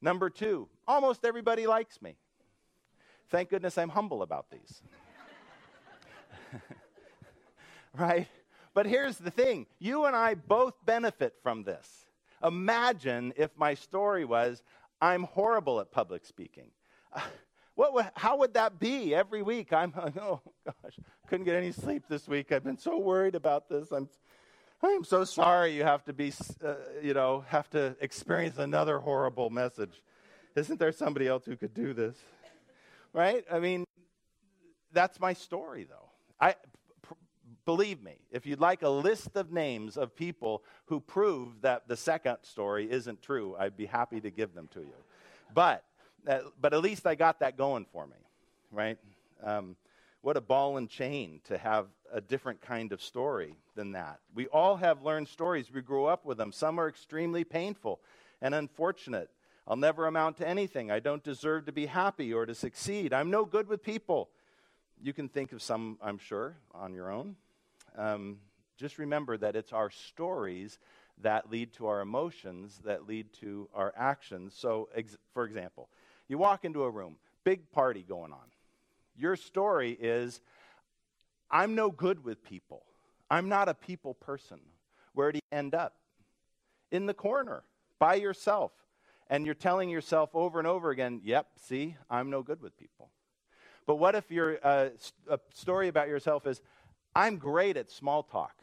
Number 0.01 0.29
two, 0.29 0.67
almost 0.87 1.25
everybody 1.25 1.65
likes 1.65 2.01
me. 2.01 2.15
Thank 3.29 3.49
goodness 3.49 3.77
I'm 3.77 3.89
humble 3.89 4.21
about 4.21 4.51
these. 4.51 4.81
right? 7.97 8.27
But 8.73 8.85
here's 8.85 9.17
the 9.17 9.31
thing 9.31 9.65
you 9.79 10.05
and 10.05 10.15
I 10.15 10.33
both 10.33 10.73
benefit 10.85 11.35
from 11.41 11.63
this. 11.63 11.87
Imagine 12.43 13.33
if 13.37 13.51
my 13.55 13.73
story 13.73 14.25
was 14.25 14.63
I'm 15.03 15.23
horrible 15.23 15.81
at 15.81 15.91
public 15.91 16.25
speaking. 16.25 16.71
What 17.75 18.13
how 18.15 18.37
would 18.37 18.53
that 18.53 18.79
be 18.79 19.15
every 19.15 19.41
week? 19.41 19.73
I'm, 19.73 19.95
oh 20.21 20.41
gosh, 20.63 20.99
couldn't 21.27 21.45
get 21.45 21.55
any 21.55 21.71
sleep 21.71 22.03
this 22.07 22.27
week. 22.27 22.51
I've 22.51 22.63
been 22.63 22.77
so 22.77 22.99
worried 22.99 23.33
about 23.33 23.67
this. 23.67 23.91
I'm, 23.91 24.07
I'm 24.83 25.03
so 25.03 25.23
sorry 25.23 25.75
you 25.75 25.83
have 25.83 26.03
to 26.05 26.13
be, 26.13 26.31
uh, 26.63 26.75
you 27.01 27.15
know, 27.15 27.43
have 27.47 27.71
to 27.71 27.95
experience 27.99 28.59
another 28.59 28.99
horrible 28.99 29.49
message. 29.49 30.03
Isn't 30.55 30.79
there 30.79 30.91
somebody 30.91 31.27
else 31.27 31.45
who 31.45 31.55
could 31.55 31.73
do 31.73 31.95
this? 31.95 32.15
Right? 33.11 33.43
I 33.51 33.57
mean, 33.57 33.85
that's 34.91 35.19
my 35.19 35.33
story, 35.33 35.87
though. 35.89 36.11
I, 36.39 36.53
believe 37.65 38.01
me, 38.01 38.17
if 38.31 38.45
you'd 38.45 38.59
like 38.59 38.81
a 38.81 38.89
list 38.89 39.35
of 39.35 39.51
names 39.51 39.97
of 39.97 40.15
people 40.15 40.63
who 40.85 40.99
prove 40.99 41.61
that 41.61 41.87
the 41.87 41.97
second 41.97 42.37
story 42.41 42.89
isn't 42.91 43.21
true, 43.21 43.55
I'd 43.57 43.77
be 43.77 43.85
happy 43.85 44.19
to 44.21 44.29
give 44.29 44.53
them 44.53 44.67
to 44.73 44.81
you. 44.81 44.95
But 45.53 45.83
uh, 46.27 46.39
but 46.59 46.73
at 46.73 46.81
least 46.81 47.05
I 47.05 47.15
got 47.15 47.39
that 47.39 47.57
going 47.57 47.85
for 47.91 48.07
me, 48.07 48.15
right? 48.71 48.97
Um, 49.43 49.75
what 50.21 50.37
a 50.37 50.41
ball 50.41 50.77
and 50.77 50.89
chain 50.89 51.41
to 51.45 51.57
have 51.57 51.87
a 52.11 52.21
different 52.21 52.61
kind 52.61 52.93
of 52.93 53.01
story 53.01 53.57
than 53.75 53.91
that. 53.91 54.19
We 54.33 54.47
all 54.47 54.77
have 54.77 55.03
learned 55.03 55.27
stories. 55.27 55.71
We 55.71 55.81
grew 55.81 56.05
up 56.05 56.25
with 56.25 56.37
them. 56.37 56.53
Some 56.53 56.79
are 56.79 56.87
extremely 56.87 57.43
painful 57.43 57.99
and 58.41 58.55
unfortunate. 58.55 59.29
I'll 59.67 59.75
never 59.75 60.07
amount 60.07 60.37
to 60.37 60.47
anything. 60.47 60.91
I 60.91 60.99
don't 60.99 61.23
deserve 61.23 61.65
to 61.65 61.73
be 61.73 61.87
happy 61.87 62.33
or 62.33 62.45
to 62.45 62.55
succeed. 62.55 63.11
I'm 63.13 63.29
no 63.29 63.43
good 63.43 63.67
with 63.67 63.83
people. 63.83 64.29
You 65.01 65.11
can 65.11 65.27
think 65.27 65.51
of 65.51 65.61
some, 65.61 65.97
I'm 66.01 66.17
sure, 66.17 66.55
on 66.73 66.93
your 66.93 67.11
own. 67.11 67.35
Um, 67.97 68.37
just 68.77 68.97
remember 68.97 69.37
that 69.37 69.55
it's 69.55 69.73
our 69.73 69.89
stories 69.89 70.79
that 71.21 71.51
lead 71.51 71.73
to 71.73 71.87
our 71.87 72.01
emotions, 72.01 72.79
that 72.85 73.07
lead 73.07 73.31
to 73.33 73.69
our 73.73 73.93
actions. 73.95 74.55
So, 74.57 74.89
ex- 74.95 75.17
for 75.33 75.45
example, 75.45 75.89
you 76.27 76.37
walk 76.37 76.65
into 76.65 76.83
a 76.83 76.89
room, 76.89 77.17
big 77.43 77.71
party 77.71 78.03
going 78.07 78.31
on. 78.31 78.51
Your 79.15 79.35
story 79.35 79.91
is 79.91 80.41
I'm 81.51 81.75
no 81.75 81.91
good 81.91 82.23
with 82.23 82.43
people. 82.43 82.83
I'm 83.29 83.47
not 83.47 83.69
a 83.69 83.73
people 83.73 84.15
person. 84.15 84.59
Where 85.13 85.31
do 85.31 85.37
you 85.37 85.57
end 85.57 85.75
up? 85.75 85.95
In 86.91 87.05
the 87.05 87.13
corner, 87.13 87.63
by 87.99 88.15
yourself. 88.15 88.71
And 89.29 89.45
you're 89.45 89.55
telling 89.55 89.89
yourself 89.89 90.31
over 90.33 90.59
and 90.59 90.67
over 90.67 90.89
again, 90.89 91.21
yep, 91.23 91.47
see, 91.57 91.95
I'm 92.09 92.29
no 92.29 92.43
good 92.43 92.61
with 92.61 92.77
people. 92.77 93.09
But 93.85 93.95
what 93.95 94.15
if 94.15 94.31
your 94.31 94.59
uh, 94.63 94.89
a 95.29 95.39
story 95.53 95.87
about 95.87 96.07
yourself 96.07 96.47
is, 96.47 96.61
I'm 97.15 97.37
great 97.37 97.77
at 97.77 97.91
small 97.91 98.23
talk. 98.23 98.55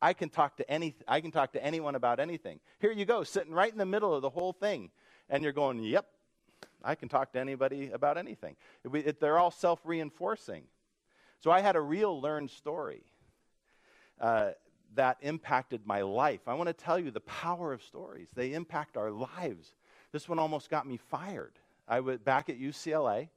I 0.00 0.12
can 0.12 0.28
talk 0.28 0.56
to 0.58 0.70
any, 0.70 0.94
I 1.06 1.20
can 1.20 1.30
talk 1.30 1.52
to 1.52 1.64
anyone 1.64 1.94
about 1.94 2.20
anything. 2.20 2.60
Here 2.78 2.92
you 2.92 3.04
go, 3.04 3.24
sitting 3.24 3.52
right 3.52 3.70
in 3.70 3.78
the 3.78 3.86
middle 3.86 4.14
of 4.14 4.22
the 4.22 4.30
whole 4.30 4.52
thing, 4.52 4.90
and 5.28 5.42
you're 5.42 5.52
going, 5.52 5.82
"Yep, 5.82 6.06
I 6.82 6.94
can 6.94 7.08
talk 7.08 7.32
to 7.32 7.40
anybody 7.40 7.90
about 7.90 8.16
anything. 8.16 8.56
It, 8.84 9.06
it, 9.06 9.20
they're 9.20 9.38
all 9.38 9.50
self 9.50 9.80
reinforcing. 9.84 10.64
So 11.40 11.50
I 11.50 11.60
had 11.60 11.76
a 11.76 11.80
real 11.80 12.20
learned 12.20 12.50
story 12.50 13.02
uh, 14.20 14.50
that 14.94 15.18
impacted 15.20 15.86
my 15.86 16.02
life. 16.02 16.40
I 16.46 16.54
want 16.54 16.68
to 16.68 16.72
tell 16.72 16.98
you 16.98 17.10
the 17.10 17.20
power 17.20 17.72
of 17.72 17.82
stories, 17.82 18.28
they 18.34 18.52
impact 18.52 18.96
our 18.96 19.10
lives. 19.10 19.74
This 20.12 20.28
one 20.28 20.38
almost 20.38 20.70
got 20.70 20.86
me 20.86 20.96
fired. 20.96 21.52
I 21.86 22.00
was 22.00 22.18
back 22.18 22.48
at 22.48 22.58
UCLA. 22.58 23.28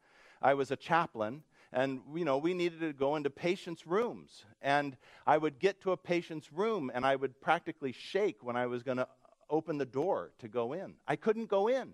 I 0.42 0.54
was 0.54 0.72
a 0.72 0.76
chaplain, 0.76 1.44
and 1.74 2.02
you 2.16 2.26
know 2.26 2.38
we 2.38 2.54
needed 2.54 2.80
to 2.82 2.94
go 2.94 3.16
into 3.16 3.30
patients' 3.30 3.88
rooms. 3.88 4.46
And 4.62 4.98
I 5.26 5.38
would 5.38 5.60
get 5.60 5.82
to 5.82 5.92
a 5.92 5.98
patient's 5.98 6.52
room, 6.52 6.92
and 6.94 7.06
I 7.06 7.16
would 7.16 7.40
practically 7.42 7.92
shake 7.92 8.44
when 8.44 8.56
I 8.56 8.68
was 8.68 8.84
going 8.84 8.98
to 8.98 9.08
open 9.50 9.78
the 9.78 9.86
door 9.86 10.32
to 10.40 10.48
go 10.48 10.74
in. 10.74 10.94
I 11.08 11.16
couldn't 11.16 11.50
go 11.50 11.68
in 11.68 11.94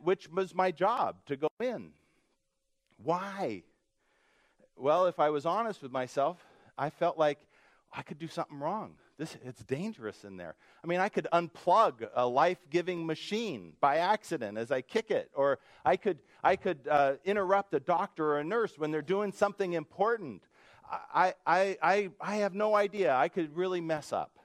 which 0.00 0.28
was 0.30 0.54
my 0.54 0.70
job 0.70 1.16
to 1.26 1.36
go 1.36 1.48
in. 1.60 1.92
Why? 3.02 3.62
Well, 4.76 5.06
if 5.06 5.20
I 5.20 5.30
was 5.30 5.46
honest 5.46 5.82
with 5.82 5.92
myself, 5.92 6.38
I 6.78 6.90
felt 6.90 7.18
like 7.18 7.38
I 7.92 8.02
could 8.02 8.18
do 8.18 8.28
something 8.28 8.58
wrong. 8.58 8.94
This, 9.18 9.36
it's 9.44 9.62
dangerous 9.64 10.24
in 10.24 10.36
there. 10.36 10.56
I 10.84 10.86
mean, 10.86 11.00
I 11.00 11.08
could 11.08 11.26
unplug 11.32 12.08
a 12.14 12.26
life 12.26 12.58
giving 12.70 13.06
machine 13.06 13.72
by 13.80 13.96
accident 13.96 14.58
as 14.58 14.70
I 14.70 14.82
kick 14.82 15.10
it, 15.10 15.30
or 15.34 15.58
I 15.84 15.96
could, 15.96 16.18
I 16.44 16.56
could 16.56 16.86
uh, 16.90 17.14
interrupt 17.24 17.72
a 17.74 17.80
doctor 17.80 18.32
or 18.32 18.38
a 18.40 18.44
nurse 18.44 18.78
when 18.78 18.90
they're 18.90 19.02
doing 19.02 19.32
something 19.32 19.72
important. 19.72 20.42
I, 21.14 21.34
I, 21.46 21.78
I, 21.82 22.10
I 22.20 22.36
have 22.36 22.54
no 22.54 22.76
idea. 22.76 23.14
I 23.16 23.28
could 23.28 23.56
really 23.56 23.80
mess 23.80 24.12
up. 24.12 24.38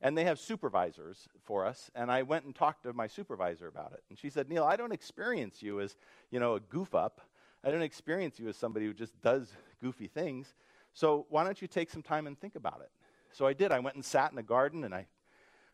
and 0.00 0.16
they 0.16 0.24
have 0.24 0.38
supervisors 0.38 1.28
for 1.44 1.66
us. 1.66 1.90
And 1.94 2.10
I 2.10 2.22
went 2.22 2.44
and 2.44 2.54
talked 2.54 2.84
to 2.84 2.92
my 2.92 3.06
supervisor 3.06 3.66
about 3.66 3.92
it. 3.92 4.02
And 4.08 4.18
she 4.18 4.30
said, 4.30 4.48
Neil, 4.48 4.64
I 4.64 4.76
don't 4.76 4.92
experience 4.92 5.62
you 5.62 5.80
as, 5.80 5.96
you 6.30 6.40
know, 6.40 6.54
a 6.54 6.60
goof 6.60 6.94
up. 6.94 7.20
I 7.62 7.70
don't 7.70 7.82
experience 7.82 8.38
you 8.38 8.48
as 8.48 8.56
somebody 8.56 8.86
who 8.86 8.94
just 8.94 9.20
does 9.20 9.52
goofy 9.82 10.06
things. 10.08 10.54
So 10.94 11.26
why 11.28 11.44
don't 11.44 11.60
you 11.60 11.68
take 11.68 11.90
some 11.90 12.02
time 12.02 12.26
and 12.26 12.38
think 12.38 12.56
about 12.56 12.80
it? 12.82 12.90
So 13.32 13.46
I 13.46 13.52
did. 13.52 13.72
I 13.72 13.78
went 13.78 13.96
and 13.96 14.04
sat 14.04 14.30
in 14.30 14.36
the 14.36 14.42
garden 14.42 14.84
and 14.84 14.94
I 14.94 15.06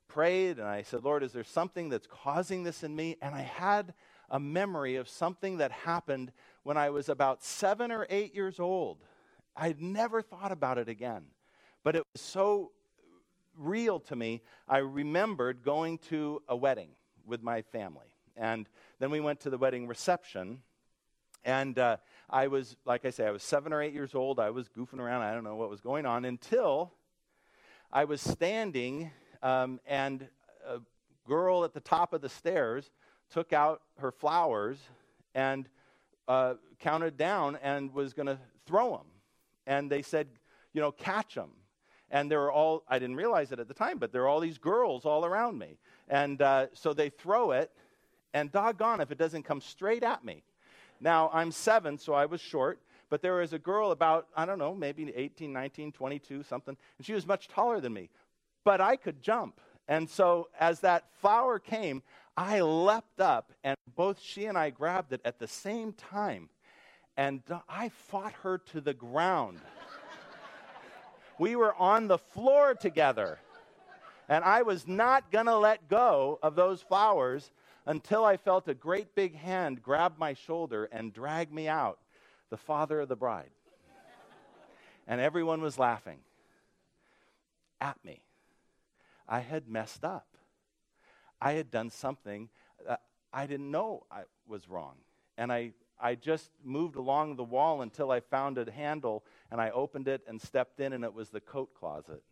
prayed 0.08 0.58
and 0.58 0.66
I 0.66 0.82
said, 0.82 1.04
Lord, 1.04 1.22
is 1.22 1.32
there 1.32 1.44
something 1.44 1.88
that's 1.88 2.06
causing 2.06 2.62
this 2.62 2.82
in 2.82 2.94
me? 2.94 3.16
And 3.20 3.34
I 3.34 3.42
had 3.42 3.94
a 4.30 4.40
memory 4.40 4.96
of 4.96 5.08
something 5.08 5.58
that 5.58 5.72
happened 5.72 6.32
when 6.62 6.76
I 6.76 6.90
was 6.90 7.08
about 7.08 7.42
seven 7.42 7.90
or 7.92 8.06
eight 8.10 8.34
years 8.34 8.58
old. 8.58 8.98
I'd 9.56 9.80
never 9.80 10.20
thought 10.20 10.52
about 10.52 10.78
it 10.78 10.88
again, 10.88 11.24
but 11.82 11.96
it 11.96 12.02
was 12.12 12.20
so 12.20 12.72
real 13.56 14.00
to 14.00 14.16
me. 14.16 14.42
I 14.68 14.78
remembered 14.78 15.62
going 15.64 15.98
to 16.10 16.42
a 16.48 16.56
wedding 16.56 16.90
with 17.24 17.42
my 17.42 17.62
family. 17.62 18.06
And 18.36 18.68
then 18.98 19.10
we 19.10 19.20
went 19.20 19.40
to 19.40 19.50
the 19.50 19.58
wedding 19.58 19.86
reception. 19.86 20.60
And 21.44 21.78
uh, 21.78 21.96
I 22.28 22.48
was, 22.48 22.76
like 22.84 23.04
I 23.06 23.10
say, 23.10 23.26
I 23.26 23.30
was 23.30 23.42
seven 23.42 23.72
or 23.72 23.80
eight 23.80 23.94
years 23.94 24.14
old. 24.14 24.38
I 24.38 24.50
was 24.50 24.68
goofing 24.68 24.98
around. 24.98 25.22
I 25.22 25.32
don't 25.32 25.44
know 25.44 25.56
what 25.56 25.70
was 25.70 25.80
going 25.80 26.04
on 26.04 26.24
until 26.24 26.92
I 27.92 28.04
was 28.04 28.20
standing 28.20 29.10
um, 29.42 29.80
and 29.86 30.28
a 30.66 30.78
girl 31.26 31.64
at 31.64 31.72
the 31.72 31.80
top 31.80 32.12
of 32.12 32.20
the 32.20 32.28
stairs 32.28 32.90
took 33.30 33.52
out 33.52 33.82
her 33.98 34.10
flowers 34.10 34.78
and 35.34 35.68
uh, 36.28 36.54
counted 36.80 37.16
down 37.16 37.58
and 37.62 37.92
was 37.92 38.12
going 38.12 38.26
to 38.26 38.38
throw 38.66 38.90
them. 38.90 39.06
And 39.66 39.90
they 39.90 40.02
said, 40.02 40.28
you 40.72 40.80
know, 40.80 40.92
catch 40.92 41.34
them. 41.34 41.50
And 42.10 42.30
there 42.30 42.40
were 42.40 42.52
all, 42.52 42.84
I 42.88 42.98
didn't 42.98 43.16
realize 43.16 43.50
it 43.52 43.58
at 43.58 43.68
the 43.68 43.74
time, 43.74 43.98
but 43.98 44.12
there 44.12 44.22
are 44.22 44.28
all 44.28 44.40
these 44.40 44.58
girls 44.58 45.04
all 45.04 45.24
around 45.24 45.58
me. 45.58 45.78
And 46.08 46.40
uh, 46.40 46.66
so 46.72 46.92
they 46.92 47.08
throw 47.08 47.50
it, 47.50 47.72
and 48.32 48.52
doggone 48.52 49.00
if 49.00 49.10
it 49.10 49.18
doesn't 49.18 49.42
come 49.42 49.60
straight 49.60 50.04
at 50.04 50.24
me. 50.24 50.42
Now, 51.00 51.30
I'm 51.32 51.50
seven, 51.50 51.98
so 51.98 52.12
I 52.12 52.26
was 52.26 52.40
short, 52.40 52.80
but 53.10 53.22
there 53.22 53.34
was 53.34 53.52
a 53.52 53.58
girl 53.58 53.90
about, 53.90 54.28
I 54.36 54.46
don't 54.46 54.58
know, 54.58 54.74
maybe 54.74 55.12
18, 55.14 55.52
19, 55.52 55.92
22, 55.92 56.42
something, 56.42 56.76
and 56.98 57.06
she 57.06 57.12
was 57.12 57.26
much 57.26 57.48
taller 57.48 57.80
than 57.80 57.92
me. 57.92 58.10
But 58.64 58.80
I 58.80 58.96
could 58.96 59.22
jump. 59.22 59.60
And 59.88 60.08
so 60.10 60.48
as 60.58 60.80
that 60.80 61.04
flower 61.20 61.58
came, 61.58 62.02
I 62.36 62.60
leapt 62.60 63.20
up, 63.20 63.52
and 63.64 63.76
both 63.94 64.20
she 64.20 64.46
and 64.46 64.58
I 64.58 64.70
grabbed 64.70 65.12
it 65.12 65.20
at 65.24 65.38
the 65.38 65.46
same 65.46 65.92
time. 65.92 66.48
And 67.16 67.42
I 67.68 67.88
fought 67.88 68.34
her 68.42 68.58
to 68.58 68.80
the 68.80 68.92
ground. 68.92 69.60
we 71.38 71.56
were 71.56 71.74
on 71.76 72.08
the 72.08 72.18
floor 72.18 72.74
together. 72.74 73.38
And 74.28 74.44
I 74.44 74.62
was 74.62 74.86
not 74.86 75.30
going 75.30 75.46
to 75.46 75.56
let 75.56 75.88
go 75.88 76.38
of 76.42 76.56
those 76.56 76.82
flowers 76.82 77.52
until 77.86 78.24
I 78.24 78.36
felt 78.36 78.68
a 78.68 78.74
great 78.74 79.14
big 79.14 79.36
hand 79.36 79.82
grab 79.82 80.14
my 80.18 80.34
shoulder 80.34 80.88
and 80.90 81.12
drag 81.12 81.52
me 81.52 81.68
out, 81.68 81.98
the 82.50 82.56
father 82.56 83.00
of 83.00 83.08
the 83.08 83.16
bride. 83.16 83.50
and 85.06 85.20
everyone 85.20 85.60
was 85.60 85.78
laughing 85.78 86.18
at 87.80 87.96
me. 88.04 88.22
I 89.28 89.40
had 89.40 89.68
messed 89.68 90.04
up. 90.04 90.26
I 91.40 91.52
had 91.52 91.70
done 91.70 91.90
something 91.90 92.48
I 93.36 93.46
didn't 93.46 93.70
know 93.70 94.04
I 94.10 94.22
was 94.46 94.66
wrong. 94.66 94.94
And 95.36 95.52
I, 95.52 95.72
I 96.00 96.14
just 96.14 96.50
moved 96.64 96.96
along 96.96 97.36
the 97.36 97.44
wall 97.44 97.82
until 97.82 98.10
I 98.10 98.20
found 98.20 98.56
a 98.56 98.70
handle 98.70 99.24
and 99.50 99.60
I 99.60 99.70
opened 99.70 100.08
it 100.08 100.22
and 100.26 100.40
stepped 100.40 100.80
in, 100.80 100.94
and 100.94 101.04
it 101.04 101.12
was 101.12 101.28
the 101.28 101.40
coat 101.40 101.74
closet. 101.74 102.22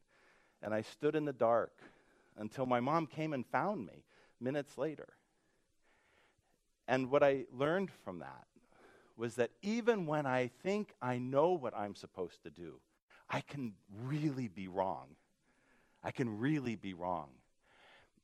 And 0.62 0.72
I 0.72 0.80
stood 0.80 1.14
in 1.14 1.26
the 1.26 1.32
dark 1.34 1.72
until 2.38 2.64
my 2.64 2.80
mom 2.80 3.06
came 3.06 3.34
and 3.34 3.44
found 3.44 3.86
me 3.86 4.04
minutes 4.40 4.78
later. 4.78 5.08
And 6.88 7.10
what 7.10 7.22
I 7.22 7.44
learned 7.52 7.90
from 7.90 8.20
that 8.20 8.46
was 9.16 9.36
that 9.36 9.50
even 9.62 10.06
when 10.06 10.26
I 10.26 10.50
think 10.62 10.94
I 11.00 11.18
know 11.18 11.52
what 11.52 11.76
I'm 11.76 11.94
supposed 11.94 12.42
to 12.42 12.50
do, 12.50 12.80
I 13.28 13.40
can 13.40 13.74
really 14.02 14.48
be 14.48 14.68
wrong. 14.68 15.16
I 16.02 16.10
can 16.10 16.38
really 16.38 16.76
be 16.76 16.94
wrong. 16.94 17.28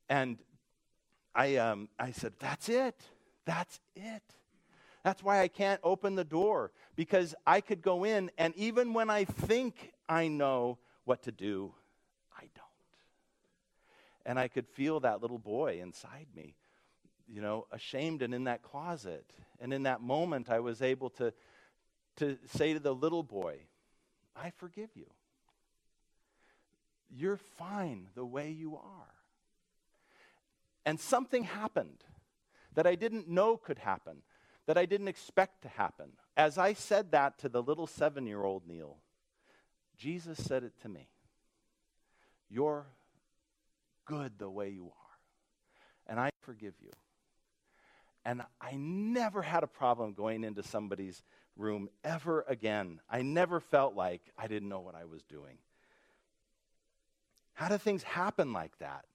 And 0.09 0.37
I, 1.33 1.55
um, 1.55 1.89
I 1.97 2.11
said, 2.11 2.33
That's 2.39 2.69
it. 2.69 2.95
That's 3.45 3.79
it. 3.95 4.23
That's 5.03 5.23
why 5.23 5.41
I 5.41 5.47
can't 5.47 5.81
open 5.83 6.15
the 6.15 6.23
door 6.23 6.71
because 6.95 7.33
I 7.47 7.61
could 7.61 7.81
go 7.81 8.03
in, 8.03 8.29
and 8.37 8.55
even 8.55 8.93
when 8.93 9.09
I 9.09 9.25
think 9.25 9.93
I 10.07 10.27
know 10.27 10.77
what 11.05 11.23
to 11.23 11.31
do, 11.31 11.73
I 12.37 12.41
don't. 12.41 12.67
And 14.25 14.37
I 14.37 14.47
could 14.47 14.67
feel 14.67 14.99
that 14.99 15.21
little 15.21 15.39
boy 15.39 15.79
inside 15.81 16.27
me, 16.35 16.55
you 17.27 17.41
know, 17.41 17.67
ashamed 17.71 18.21
and 18.21 18.33
in 18.33 18.45
that 18.45 18.63
closet. 18.63 19.25
And 19.59 19.73
in 19.73 19.83
that 19.83 20.01
moment, 20.01 20.49
I 20.49 20.59
was 20.59 20.81
able 20.81 21.09
to, 21.11 21.33
to 22.17 22.37
say 22.53 22.73
to 22.73 22.79
the 22.79 22.93
little 22.93 23.23
boy, 23.23 23.59
I 24.35 24.51
forgive 24.51 24.89
you. 24.95 25.07
You're 27.09 27.37
fine 27.37 28.07
the 28.15 28.25
way 28.25 28.51
you 28.51 28.75
are. 28.75 29.13
And 30.85 30.99
something 30.99 31.43
happened 31.43 32.03
that 32.73 32.87
I 32.87 32.95
didn't 32.95 33.27
know 33.27 33.57
could 33.57 33.79
happen, 33.79 34.23
that 34.65 34.77
I 34.77 34.85
didn't 34.85 35.09
expect 35.09 35.61
to 35.63 35.67
happen. 35.67 36.13
As 36.37 36.57
I 36.57 36.73
said 36.73 37.11
that 37.11 37.37
to 37.39 37.49
the 37.49 37.61
little 37.61 37.87
seven 37.87 38.25
year 38.25 38.43
old 38.43 38.67
Neil, 38.67 38.97
Jesus 39.97 40.43
said 40.43 40.63
it 40.63 40.73
to 40.81 40.89
me 40.89 41.07
You're 42.49 42.87
good 44.05 44.39
the 44.39 44.49
way 44.49 44.69
you 44.69 44.85
are, 44.85 46.07
and 46.07 46.19
I 46.19 46.29
forgive 46.41 46.73
you. 46.81 46.91
And 48.23 48.43
I 48.59 48.75
never 48.75 49.41
had 49.41 49.63
a 49.63 49.67
problem 49.67 50.13
going 50.13 50.43
into 50.43 50.63
somebody's 50.63 51.23
room 51.57 51.89
ever 52.03 52.45
again. 52.47 52.99
I 53.09 53.21
never 53.23 53.59
felt 53.59 53.95
like 53.95 54.21
I 54.37 54.47
didn't 54.47 54.69
know 54.69 54.79
what 54.79 54.95
I 54.95 55.05
was 55.05 55.23
doing. 55.23 55.57
How 57.53 57.69
do 57.69 57.77
things 57.77 58.03
happen 58.03 58.53
like 58.53 58.77
that? 58.79 59.05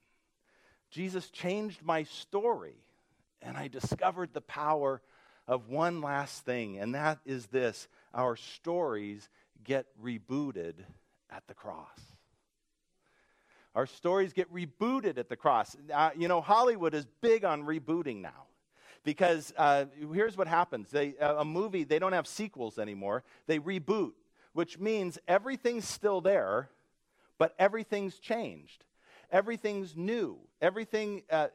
Jesus 0.90 1.30
changed 1.30 1.82
my 1.82 2.04
story, 2.04 2.76
and 3.42 3.56
I 3.56 3.68
discovered 3.68 4.32
the 4.32 4.40
power 4.40 5.02
of 5.48 5.68
one 5.68 6.00
last 6.00 6.44
thing, 6.44 6.78
and 6.78 6.94
that 6.94 7.18
is 7.24 7.46
this 7.46 7.88
our 8.14 8.36
stories 8.36 9.28
get 9.64 9.86
rebooted 10.02 10.74
at 11.30 11.46
the 11.48 11.54
cross. 11.54 12.00
Our 13.74 13.86
stories 13.86 14.32
get 14.32 14.52
rebooted 14.52 15.18
at 15.18 15.28
the 15.28 15.36
cross. 15.36 15.76
Uh, 15.92 16.10
you 16.16 16.28
know, 16.28 16.40
Hollywood 16.40 16.94
is 16.94 17.06
big 17.20 17.44
on 17.44 17.64
rebooting 17.64 18.22
now 18.22 18.46
because 19.06 19.54
uh, 19.56 19.86
here's 20.12 20.36
what 20.36 20.48
happens 20.48 20.90
they, 20.90 21.14
a 21.18 21.46
movie, 21.46 21.84
they 21.84 21.98
don't 21.98 22.12
have 22.12 22.26
sequels 22.26 22.78
anymore, 22.78 23.24
they 23.46 23.58
reboot, 23.58 24.12
which 24.52 24.78
means 24.78 25.18
everything's 25.26 25.88
still 25.88 26.20
there, 26.20 26.68
but 27.38 27.54
everything's 27.58 28.18
changed 28.18 28.84
everything's 29.30 29.96
new. 29.96 30.38
Everything, 30.60 31.22
uh, 31.30 31.48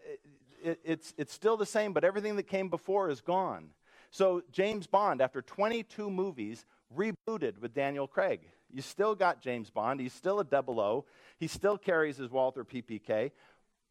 it, 0.63 0.79
it's, 0.83 1.13
it's 1.17 1.33
still 1.33 1.57
the 1.57 1.65
same, 1.65 1.93
but 1.93 2.03
everything 2.03 2.35
that 2.35 2.47
came 2.47 2.69
before 2.69 3.09
is 3.09 3.21
gone. 3.21 3.69
So 4.11 4.43
James 4.51 4.87
Bond, 4.87 5.21
after 5.21 5.41
22 5.41 6.09
movies, 6.09 6.65
rebooted 6.95 7.59
with 7.59 7.73
Daniel 7.73 8.07
Craig. 8.07 8.41
You 8.69 8.81
still 8.81 9.15
got 9.15 9.41
James 9.41 9.69
Bond. 9.69 9.99
He's 9.99 10.13
still 10.13 10.39
a 10.39 10.43
double 10.43 10.79
O. 10.79 11.05
He 11.39 11.47
still 11.47 11.77
carries 11.77 12.17
his 12.17 12.29
Walther 12.29 12.63
PPK. 12.63 13.31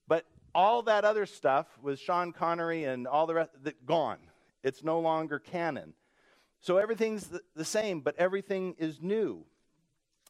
But 0.09 0.27
all 0.55 0.83
that 0.83 1.05
other 1.05 1.27
stuff 1.27 1.67
with 1.83 1.99
Sean 1.99 2.33
Connery 2.33 2.85
and 2.85 3.07
all 3.07 3.27
the 3.27 3.35
rest, 3.35 3.51
that, 3.63 3.87
gone. 3.87 4.19
It's 4.63 4.85
no 4.85 5.01
longer 5.01 5.39
canon. 5.39 5.95
So 6.61 6.77
everything's 6.77 7.29
the, 7.29 7.41
the 7.57 7.65
same, 7.65 8.01
but 8.01 8.17
everything 8.19 8.75
is 8.79 9.01
new. 9.01 9.45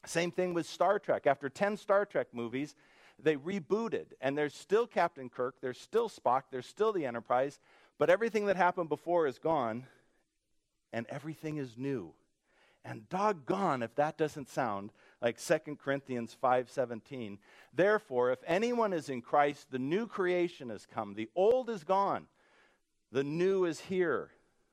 Same 0.06 0.30
thing 0.30 0.54
with 0.54 0.66
Star 0.66 0.98
Trek. 0.98 1.26
After 1.26 1.48
10 1.48 1.76
Star 1.76 2.06
Trek 2.06 2.28
movies, 2.32 2.74
they 3.18 3.36
rebooted, 3.36 4.06
and 4.20 4.36
there's 4.36 4.54
still 4.54 4.86
Captain 4.86 5.28
Kirk, 5.28 5.56
there's 5.60 5.78
still 5.78 6.08
Spock, 6.08 6.44
there's 6.50 6.66
still 6.66 6.92
the 6.92 7.04
Enterprise, 7.04 7.58
but 7.98 8.08
everything 8.08 8.46
that 8.46 8.56
happened 8.56 8.88
before 8.88 9.26
is 9.26 9.38
gone, 9.38 9.86
and 10.92 11.06
everything 11.08 11.58
is 11.58 11.76
new. 11.76 12.14
And 12.84 13.08
doggone 13.10 13.82
if 13.82 13.94
that 13.96 14.16
doesn't 14.16 14.48
sound 14.48 14.90
like 15.20 15.38
2 15.38 15.78
Corinthians 15.78 16.34
5:17. 16.40 17.38
Therefore, 17.72 18.30
if 18.30 18.42
anyone 18.46 18.92
is 18.92 19.08
in 19.08 19.22
Christ, 19.22 19.70
the 19.70 19.78
new 19.78 20.06
creation 20.06 20.70
has 20.70 20.86
come. 20.86 21.14
The 21.14 21.30
old 21.34 21.68
is 21.70 21.84
gone. 21.84 22.26
The 23.12 23.24
new 23.24 23.64
is 23.64 23.80
here. 23.80 24.30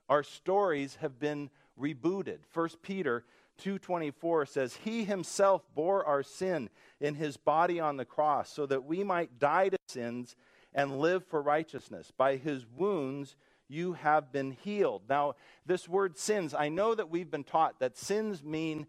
Our 0.10 0.24
stories 0.24 0.96
have 0.98 1.20
been 1.20 1.50
rebooted. 1.78 2.46
1 2.46 2.82
Peter 2.82 3.26
2:24 3.58 4.46
says, 4.46 4.76
"He 4.76 5.04
himself 5.04 5.64
bore 5.74 6.06
our 6.06 6.24
sin 6.24 6.70
in 7.00 7.16
his 7.16 7.38
body 7.38 7.80
on 7.80 7.98
the 7.98 8.06
cross 8.06 8.52
so 8.52 8.66
that 8.68 8.86
we 8.86 9.04
might 9.04 9.40
die 9.40 9.70
to 9.70 9.78
sins 9.88 10.36
and 10.74 11.00
live 11.00 11.26
for 11.26 11.42
righteousness. 11.42 12.12
By 12.12 12.38
his 12.38 12.66
wounds 12.68 13.36
you 13.68 13.94
have 13.94 14.32
been 14.32 14.52
healed." 14.52 15.10
Now, 15.10 15.36
this 15.66 15.90
word 15.90 16.18
sins, 16.18 16.54
I 16.54 16.70
know 16.70 16.94
that 16.94 17.10
we've 17.10 17.32
been 17.32 17.44
taught 17.44 17.80
that 17.80 17.98
sins 17.98 18.44
mean 18.44 18.88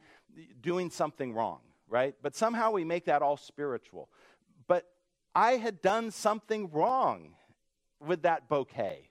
doing 0.61 0.91
something 0.91 1.33
wrong, 1.33 1.61
right? 1.89 2.15
But 2.23 2.35
somehow 2.35 2.71
we 2.71 2.85
make 2.85 3.07
that 3.07 3.23
all 3.23 3.37
spiritual. 3.37 4.09
But 4.67 4.85
I 5.35 5.53
had 5.53 5.83
done 5.83 6.11
something 6.11 6.71
wrong 6.71 7.35
with 8.01 8.23
that 8.23 8.49
bouquet. 8.49 9.11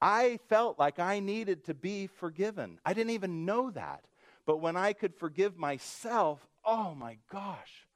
I 0.00 0.38
felt 0.48 0.78
like 0.78 0.98
I 0.98 1.20
needed 1.20 1.64
to 1.66 1.74
be 1.74 2.06
forgiven. 2.06 2.78
I 2.84 2.94
didn't 2.94 3.10
even 3.10 3.44
know 3.44 3.70
that. 3.70 4.04
But 4.46 4.58
when 4.58 4.76
I 4.76 4.92
could 4.94 5.14
forgive 5.14 5.58
myself, 5.58 6.46
oh 6.64 6.94
my 6.94 7.18
gosh. 7.30 7.86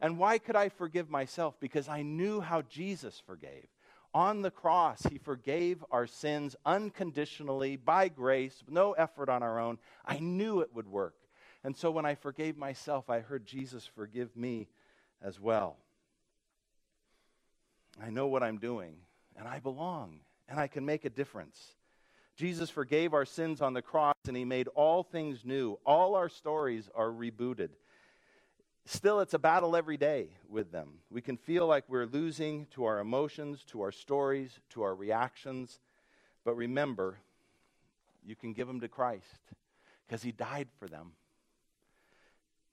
And 0.00 0.18
why 0.18 0.38
could 0.38 0.54
I 0.54 0.68
forgive 0.68 1.10
myself? 1.10 1.58
Because 1.58 1.88
I 1.88 2.02
knew 2.02 2.40
how 2.40 2.62
Jesus 2.62 3.20
forgave. 3.26 3.66
On 4.14 4.42
the 4.42 4.50
cross, 4.50 5.02
he 5.10 5.18
forgave 5.18 5.84
our 5.90 6.06
sins 6.06 6.56
unconditionally 6.64 7.76
by 7.76 8.08
grace, 8.08 8.62
no 8.68 8.92
effort 8.92 9.28
on 9.28 9.42
our 9.42 9.58
own. 9.58 9.78
I 10.06 10.18
knew 10.18 10.60
it 10.60 10.72
would 10.72 10.88
work. 10.88 11.14
And 11.64 11.76
so 11.76 11.90
when 11.90 12.06
I 12.06 12.14
forgave 12.14 12.56
myself, 12.56 13.10
I 13.10 13.20
heard 13.20 13.46
Jesus 13.46 13.86
forgive 13.86 14.36
me 14.36 14.68
as 15.22 15.40
well. 15.40 15.76
I 18.02 18.10
know 18.10 18.28
what 18.28 18.42
I'm 18.42 18.58
doing, 18.58 18.94
and 19.36 19.48
I 19.48 19.58
belong, 19.58 20.20
and 20.48 20.60
I 20.60 20.68
can 20.68 20.84
make 20.84 21.04
a 21.04 21.10
difference. 21.10 21.74
Jesus 22.36 22.70
forgave 22.70 23.12
our 23.12 23.24
sins 23.24 23.60
on 23.60 23.74
the 23.74 23.82
cross, 23.82 24.14
and 24.28 24.36
he 24.36 24.44
made 24.44 24.68
all 24.68 25.02
things 25.02 25.44
new. 25.44 25.78
All 25.84 26.14
our 26.14 26.28
stories 26.28 26.88
are 26.94 27.08
rebooted. 27.08 27.70
Still, 28.84 29.20
it's 29.20 29.34
a 29.34 29.38
battle 29.38 29.74
every 29.74 29.96
day 29.96 30.30
with 30.48 30.70
them. 30.70 31.00
We 31.10 31.20
can 31.20 31.36
feel 31.36 31.66
like 31.66 31.84
we're 31.88 32.06
losing 32.06 32.66
to 32.70 32.84
our 32.84 33.00
emotions, 33.00 33.64
to 33.68 33.82
our 33.82 33.92
stories, 33.92 34.60
to 34.70 34.82
our 34.82 34.94
reactions. 34.94 35.80
But 36.44 36.54
remember, 36.56 37.18
you 38.24 38.36
can 38.36 38.52
give 38.52 38.66
them 38.68 38.80
to 38.80 38.88
Christ 38.88 39.40
because 40.06 40.22
he 40.22 40.32
died 40.32 40.68
for 40.78 40.86
them. 40.86 41.12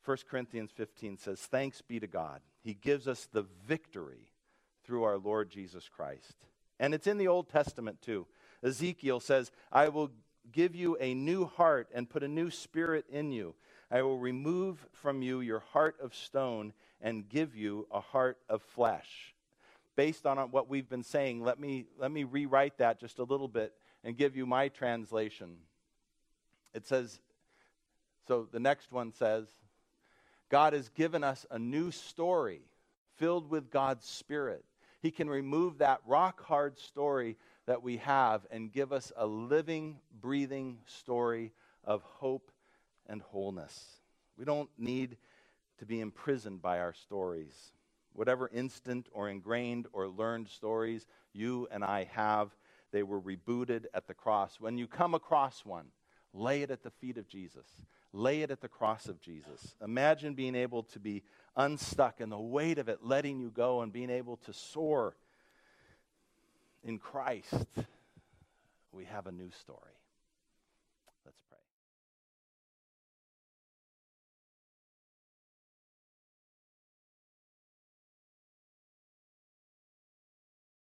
1 0.06 0.18
Corinthians 0.30 0.72
15 0.76 1.18
says, 1.18 1.40
Thanks 1.40 1.82
be 1.82 2.00
to 2.00 2.08
God. 2.08 2.42
He 2.62 2.74
gives 2.74 3.08
us 3.08 3.28
the 3.32 3.46
victory 3.68 4.32
through 4.84 5.04
our 5.04 5.18
Lord 5.18 5.50
Jesus 5.50 5.90
Christ. 5.90 6.36
And 6.80 6.94
it's 6.94 7.08
in 7.08 7.18
the 7.18 7.28
Old 7.28 7.50
Testament 7.50 8.02
too. 8.02 8.28
Ezekiel 8.64 9.20
says, 9.20 9.52
I 9.72 9.90
will 9.90 10.12
give 10.52 10.76
you 10.76 10.98
a 11.00 11.14
new 11.14 11.46
heart 11.46 11.90
and 11.94 12.10
put 12.10 12.24
a 12.24 12.28
new 12.28 12.50
spirit 12.52 13.06
in 13.10 13.32
you. 13.32 13.56
I 13.90 14.02
will 14.02 14.18
remove 14.18 14.86
from 14.94 15.22
you 15.22 15.42
your 15.42 15.60
heart 15.60 15.96
of 16.02 16.14
stone 16.14 16.74
and 17.02 17.28
give 17.28 17.56
you 17.56 17.88
a 17.92 18.00
heart 18.00 18.38
of 18.50 18.62
flesh. 18.62 19.34
Based 19.96 20.26
on 20.26 20.38
what 20.52 20.70
we've 20.70 20.90
been 20.90 21.04
saying, 21.04 21.44
let 21.44 21.60
me, 21.60 21.86
let 21.98 22.12
me 22.12 22.24
rewrite 22.24 22.78
that 22.80 23.00
just 23.00 23.20
a 23.20 23.24
little 23.24 23.48
bit 23.48 23.74
and 24.04 24.18
give 24.18 24.36
you 24.36 24.46
my 24.46 24.68
translation. 24.68 25.58
It 26.74 26.86
says, 26.86 27.20
so 28.28 28.48
the 28.52 28.60
next 28.60 28.92
one 28.92 29.14
says, 29.14 29.48
God 30.56 30.72
has 30.72 30.88
given 30.88 31.22
us 31.22 31.46
a 31.52 31.60
new 31.60 31.92
story 31.92 32.62
filled 33.18 33.50
with 33.50 33.70
God's 33.70 34.06
Spirit. 34.06 34.64
He 35.02 35.12
can 35.12 35.30
remove 35.30 35.80
that 35.80 36.00
rock 36.08 36.42
hard 36.46 36.80
story 36.80 37.36
that 37.66 37.84
we 37.84 37.98
have 37.98 38.48
and 38.50 38.72
give 38.72 38.94
us 38.94 39.12
a 39.18 39.28
living, 39.28 40.00
breathing 40.22 40.78
story 40.86 41.52
of 41.84 42.04
hope 42.04 42.54
and 43.06 43.22
wholeness. 43.22 44.00
We 44.38 44.46
don't 44.46 44.70
need 44.78 45.18
to 45.80 45.86
be 45.86 46.00
imprisoned 46.00 46.62
by 46.62 46.80
our 46.80 46.94
stories. 46.94 47.74
Whatever 48.14 48.50
instant 48.54 49.10
or 49.12 49.28
ingrained 49.28 49.88
or 49.92 50.08
learned 50.08 50.48
stories 50.48 51.06
you 51.34 51.68
and 51.70 51.84
I 51.84 52.06
have, 52.14 52.56
they 52.94 53.04
were 53.04 53.20
rebooted 53.20 53.88
at 53.94 54.08
the 54.08 54.14
cross. 54.14 54.56
When 54.62 54.78
you 54.78 54.88
come 54.88 55.16
across 55.16 55.66
one, 55.66 55.88
lay 56.36 56.62
it 56.62 56.70
at 56.70 56.84
the 56.84 56.92
feet 56.92 57.18
of 57.18 57.28
Jesus. 57.28 57.66
Lay 58.14 58.42
it 58.42 58.52
at 58.52 58.62
the 58.62 58.68
cross 58.68 59.08
of 59.08 59.20
Jesus. 59.22 59.76
Imagine 59.84 60.36
being 60.36 60.56
able 60.56 60.84
to 60.84 61.00
be 61.00 61.24
unstuck 61.56 62.20
and 62.20 62.32
the 62.32 62.38
weight 62.38 62.78
of 62.78 62.90
it 62.90 63.00
letting 63.04 63.40
you 63.40 63.50
go 63.50 63.82
and 63.82 63.92
being 63.92 64.10
able 64.10 64.38
to 64.38 64.54
soar 64.54 65.16
in 66.84 66.98
Christ. 66.98 67.54
We 68.92 69.06
have 69.06 69.28
a 69.28 69.32
new 69.32 69.52
story. 69.52 69.98
Let's 71.26 71.42
pray. 71.50 71.58